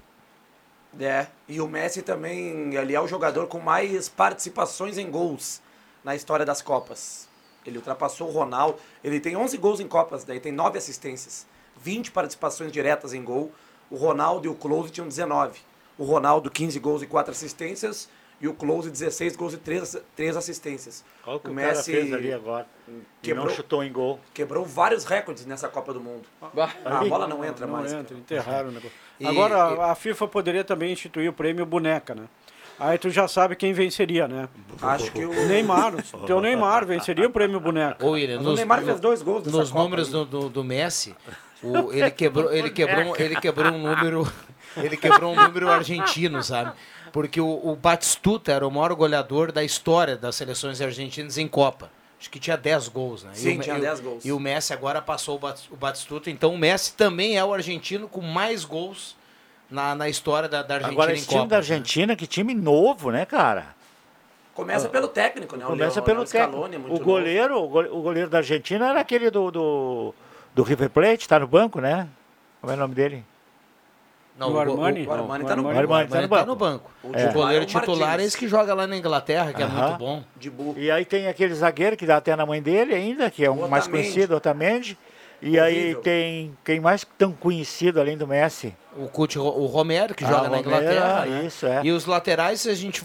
[1.00, 5.62] É, e o Messi também, ele é o jogador com mais participações em gols
[6.04, 7.28] na história das Copas.
[7.66, 11.48] Ele ultrapassou o Ronaldo, ele tem 11 gols em Copas, daí tem 9 assistências,
[11.82, 13.52] 20 participações diretas em gol.
[13.90, 15.60] O Ronaldo e o Close tinham 19.
[15.98, 18.10] O Ronaldo 15 gols e 4 assistências
[18.42, 21.04] e o Close 16 gols e 3, 3 assistências.
[21.26, 22.68] Olha o que o, cara fez ali agora.
[23.22, 24.20] Quebrou- não chutou em gol.
[24.34, 26.26] Quebrou vários recordes nessa Copa do Mundo.
[26.86, 27.94] A Ali- bola não entra não mais.
[27.94, 28.92] entra, enterraram o negócio.
[29.20, 32.26] E- Agora, e- a FIFA poderia também instituir o prêmio boneca, né?
[32.80, 34.50] Aí tu já sabe quem venceria, né?
[34.82, 35.94] Acho que o Neymar.
[36.14, 38.06] O teu Neymar venceria o prêmio boneca.
[38.06, 40.14] Ô, William, Mas o Neymar fez dois gols nessa Nos Copa números aí.
[40.14, 41.16] do, do, do Messi,
[41.64, 44.30] o- ele quebrou, ele quebrou, ele quebrou um número,
[44.76, 46.74] ele quebrou um número argentino, sabe?
[47.14, 51.90] Porque o, o Batistuta era o maior goleador da história das seleções argentinas em Copa.
[52.20, 53.32] Acho que tinha 10 gols, né?
[53.34, 54.26] Sim, e o, tinha e o- 10 gols.
[54.26, 55.40] E o Messi agora passou
[55.72, 59.16] o Batistuta, então o Messi também é o argentino com mais gols
[59.70, 61.50] na, na história da, da Argentina Agora, em esse time Copa.
[61.50, 63.76] da Argentina, que time novo, né, cara?
[64.54, 65.66] Começa pelo técnico, né?
[65.66, 66.88] O Começa pelo o Scaloni é técnico.
[66.90, 70.14] muito O goleiro, o gole- o goleiro da Argentina era aquele do, do,
[70.54, 72.08] do River Plate, tá no banco, né?
[72.62, 73.24] Como é o nome dele?
[74.38, 75.06] Não, O Armani?
[75.08, 75.80] O Armani tá no O banco.
[75.80, 76.48] Armani tá no tá banco.
[76.48, 76.92] no banco.
[77.04, 79.62] O O, titular goleiro é o titular é esse que joga lá na Inglaterra, que
[79.62, 79.88] é Aham.
[79.88, 80.24] muito bom.
[80.38, 80.76] De burro.
[80.78, 83.54] E aí tem aquele zagueiro que dá até na mãe dele ainda, que é o
[83.54, 84.10] O mais Otamendi.
[84.10, 84.98] conhecido, Otamendi.
[85.48, 88.76] E aí tem quem mais tão conhecido além do Messi?
[88.98, 91.26] O, Couto, o Romero, que Ah, joga na Romero, Inglaterra.
[91.26, 91.46] né?
[91.46, 91.82] isso, é.
[91.84, 93.04] E os laterais, se a gente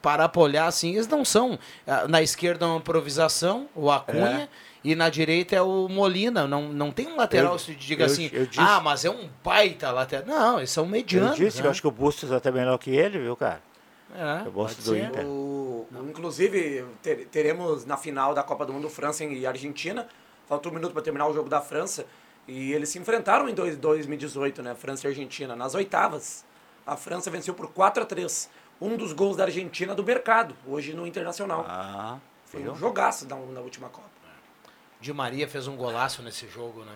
[0.00, 1.58] parar pra olhar assim, eles não são.
[1.86, 4.48] ah, Na esquerda é uma improvisação, o Acunha.
[4.84, 6.46] E na direita é o Molina.
[6.46, 9.04] Não, não tem um lateral Eu- que se diga eu- assim, eu disse- ah, mas
[9.04, 10.26] é um baita lateral.
[10.26, 11.36] Não, eles são Eu medianos.
[11.36, 11.68] disse que né?
[11.68, 13.60] eu acho que o Bustos é até melhor que ele, viu, cara?
[14.14, 14.96] É, Eu gosto do.
[14.96, 15.24] Inter.
[15.24, 20.06] O- inclusive, ter- teremos na final da Copa do Mundo França e Argentina.
[20.52, 22.04] Faltou um minuto para terminar o jogo da França.
[22.46, 24.74] E eles se enfrentaram em dois- 2018, né?
[24.74, 26.44] França e Argentina, nas oitavas.
[26.86, 30.92] A França venceu por 4 a 3 Um dos gols da Argentina do mercado, hoje
[30.92, 31.64] no Internacional.
[31.66, 34.10] Ah, Foi um jogaço na, na última Copa.
[35.00, 36.92] Di Maria fez um golaço nesse jogo, né?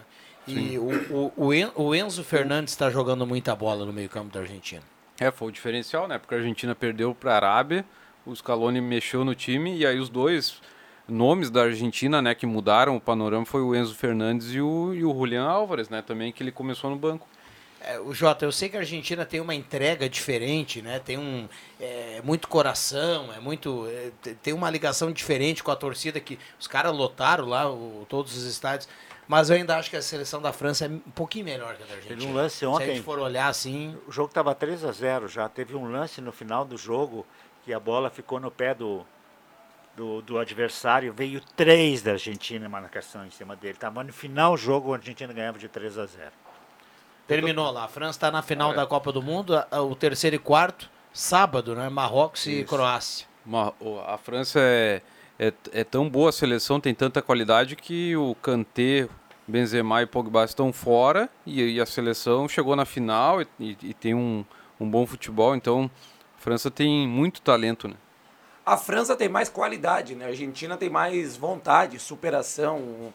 [0.46, 4.40] E o, o, o En- o Enzo Fernandes está jogando muita bola no meio-campo da
[4.40, 4.82] Argentina.
[5.18, 6.18] É, foi o diferencial, né?
[6.18, 7.86] Porque a Argentina perdeu para a Arábia,
[8.26, 10.60] o Scaloni mexeu no time e aí os dois
[11.08, 15.04] nomes da Argentina, né, que mudaram o panorama foi o Enzo Fernandes e o, e
[15.04, 17.26] o Julian Álvares, né, também que ele começou no banco.
[17.80, 20.98] É, o Jota, eu sei que a Argentina tem uma entrega diferente, né?
[20.98, 21.46] Tem um
[21.78, 26.36] é, muito coração, é muito é, te- tem uma ligação diferente com a torcida que
[26.58, 28.88] os caras lotaram lá o- todos os estádios.
[29.28, 31.86] Mas eu ainda acho que a seleção da França é um pouquinho melhor que a
[31.86, 32.16] da Argentina.
[32.18, 32.86] Teve um lance Se a ontem.
[32.94, 35.48] gente for olhar assim, O jogo estava 3 a 0 já.
[35.48, 37.24] Teve um lance no final do jogo
[37.64, 39.04] que a bola ficou no pé do,
[39.96, 41.12] do, do adversário.
[41.12, 43.74] Veio três da Argentina, uma marcação em cima dele.
[43.78, 46.30] Tava no final do jogo, a Argentina ganhava de 3 a 0
[47.26, 47.84] terminou lá.
[47.84, 51.88] A França está na final da Copa do Mundo, o terceiro e quarto, sábado, né?
[51.88, 52.66] Marrocos e Isso.
[52.68, 53.26] Croácia.
[53.44, 55.02] Uma- o- a França é,
[55.38, 59.08] é, é tão boa a seleção, tem tanta qualidade que o Kanté,
[59.48, 63.94] Benzema e Pogba estão fora e, e a seleção chegou na final e, e- e
[63.94, 64.44] tem um,
[64.80, 65.90] um bom futebol, então
[66.36, 67.94] a França tem muito talento, né?
[68.66, 70.24] A França tem mais qualidade, né?
[70.24, 73.14] A Argentina tem mais vontade, superação.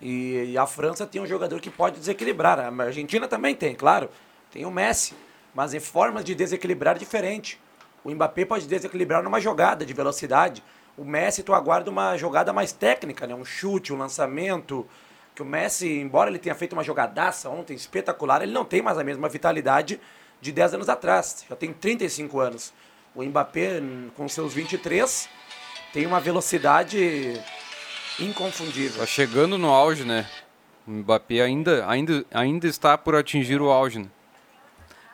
[0.00, 2.58] E, e a França tem um jogador que pode desequilibrar.
[2.58, 4.10] A Argentina também tem, claro.
[4.50, 5.14] Tem o Messi.
[5.54, 7.60] Mas em formas de desequilibrar diferente.
[8.02, 10.64] O Mbappé pode desequilibrar numa jogada de velocidade.
[10.96, 13.36] O Messi, tu aguarda uma jogada mais técnica, né?
[13.36, 14.84] Um chute, um lançamento.
[15.32, 18.98] Que o Messi, embora ele tenha feito uma jogadaça ontem espetacular, ele não tem mais
[18.98, 20.00] a mesma vitalidade
[20.40, 21.44] de 10 anos atrás.
[21.48, 22.74] Já tem 35 anos.
[23.18, 23.82] O Mbappé,
[24.16, 25.28] com seus 23,
[25.92, 27.34] tem uma velocidade
[28.20, 29.00] inconfundível.
[29.00, 30.24] Tá chegando no auge, né?
[30.86, 34.06] O Mbappé ainda, ainda, ainda está por atingir o auge, né?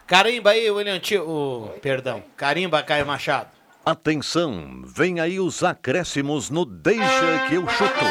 [0.07, 1.27] Carimba aí, William Tio.
[1.27, 2.23] o- Perdão.
[2.37, 3.49] Carimba, Caio Machado.
[3.87, 8.05] Atenção, vem aí os acréscimos no Deixa que eu chuto.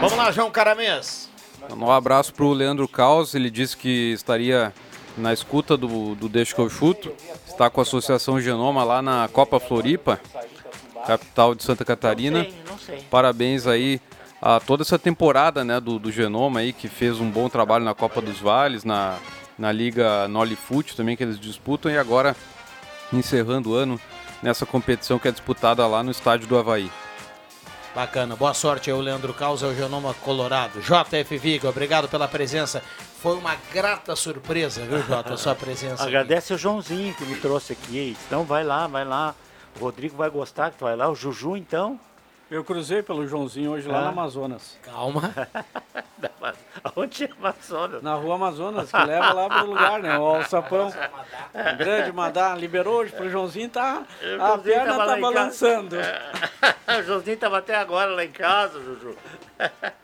[0.00, 1.28] Vamos lá, João Caramês.
[1.76, 4.72] Um abraço pro Leandro Caos, ele disse que estaria
[5.16, 7.12] na escuta do, do Deixa que eu chuto.
[7.46, 10.20] Está com a Associação Genoma lá na Copa Floripa,
[11.06, 12.44] capital de Santa Catarina.
[12.44, 12.98] sei, não sei.
[13.10, 14.00] Parabéns aí
[14.40, 17.94] a toda essa temporada né, do, do Genoma aí, que fez um bom trabalho na
[17.94, 19.18] Copa dos Vales, na,
[19.58, 22.36] na Liga Nollyfoot também que eles disputam e agora
[23.12, 24.00] encerrando o ano
[24.42, 26.90] nessa competição que é disputada lá no estádio do Havaí.
[27.98, 30.80] Bacana, boa sorte aí, o Leandro Causa, o Genoma Colorado.
[30.80, 32.80] JF Viga, obrigado pela presença.
[33.20, 36.04] Foi uma grata surpresa, viu, Jota, a sua presença.
[36.04, 38.16] Agradece o Joãozinho que me trouxe aqui.
[38.24, 39.34] Então vai lá, vai lá.
[39.74, 41.10] O Rodrigo vai gostar que tu vai lá.
[41.10, 41.98] O Juju, então.
[42.50, 44.02] Eu cruzei pelo Joãozinho hoje lá Ah.
[44.04, 44.78] no Amazonas.
[44.82, 45.32] Calma.
[46.96, 48.02] Onde é Amazonas?
[48.02, 50.18] Na rua Amazonas, que leva lá pro lugar, né?
[50.18, 50.88] O alçapão.
[50.88, 55.20] O grande Madá liberou hoje pro Joãozinho, tá, O a Joãozinho perna tava lá tá
[55.20, 55.96] balançando.
[56.98, 59.14] o Joãozinho estava até agora lá em casa, Juju.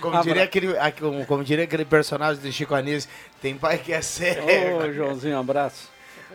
[0.00, 3.10] Como diria, aquele, aquele- como diria aquele personagem do Chico Anísio,
[3.42, 4.44] tem pai que é sério.
[4.76, 5.90] Ô, Joãozinho, um abraço.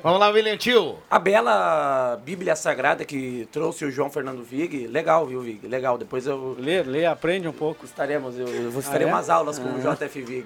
[0.05, 0.99] Vamos lá, William Tio.
[1.09, 5.65] A bela Bíblia Sagrada que trouxe o João Fernando Vig, legal, viu, Vig?
[5.67, 5.97] Legal.
[5.97, 6.55] Depois eu.
[6.59, 7.85] Lê, lê, aprende um pouco.
[7.85, 9.13] Estaremos, eu, eu farei Ah, é?
[9.13, 9.95] umas aulas com o Ah.
[9.95, 10.45] JF Vig.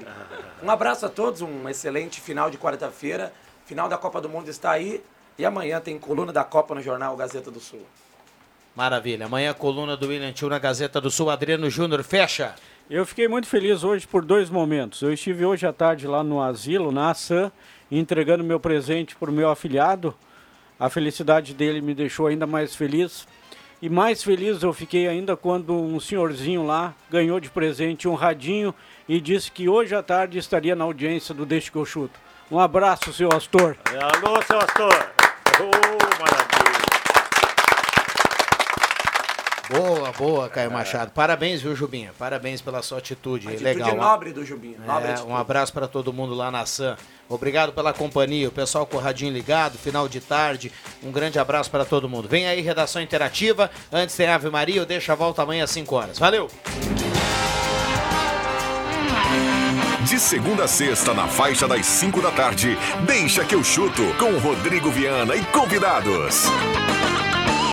[0.64, 3.34] Um abraço a todos, um excelente final de quarta-feira.
[3.66, 5.03] Final da Copa do Mundo está aí.
[5.38, 7.86] E amanhã tem coluna da Copa no jornal Gazeta do Sul.
[8.74, 9.26] Maravilha.
[9.26, 11.30] Amanhã, coluna do William Tio na Gazeta do Sul.
[11.30, 12.55] Adriano Júnior, fecha.
[12.89, 15.01] Eu fiquei muito feliz hoje por dois momentos.
[15.01, 17.51] Eu estive hoje à tarde lá no asilo, na Assam,
[17.92, 20.14] entregando meu presente para o meu afilhado.
[20.80, 23.28] A felicidade dele me deixou ainda mais feliz.
[23.82, 28.76] E mais feliz eu fiquei ainda quando um senhorzinho lá ganhou de presente um radinho
[29.08, 32.20] e disse que hoje à tarde estaria na audiência do Deixa que eu chuto.
[32.52, 33.78] Um abraço, seu Astor.
[33.88, 34.94] Alô, seu Astor.
[35.60, 36.59] Ô, maravilha.
[39.70, 41.11] Boa, boa, Caio Machado.
[41.11, 42.11] Parabéns, viu, Jubinha?
[42.17, 43.47] Parabéns pela sua atitude.
[43.47, 43.95] Atitude Legal.
[43.95, 44.78] nobre do Jubinho.
[44.86, 46.97] Nobre É, um abraço para todo mundo lá na SAM.
[47.30, 50.72] Obrigado pela companhia, o pessoal com o radinho ligado, final de tarde.
[51.03, 52.28] Um grande abraço para todo mundo.
[52.28, 53.70] Vem aí, redação interativa.
[53.91, 56.17] Antes tem Ave Maria, eu deixo a volta amanhã às 5 horas.
[56.17, 56.49] Valeu!
[60.05, 64.39] De segunda a sexta, na faixa das 5 da tarde, deixa que eu chuto com
[64.39, 66.45] Rodrigo Viana e convidados.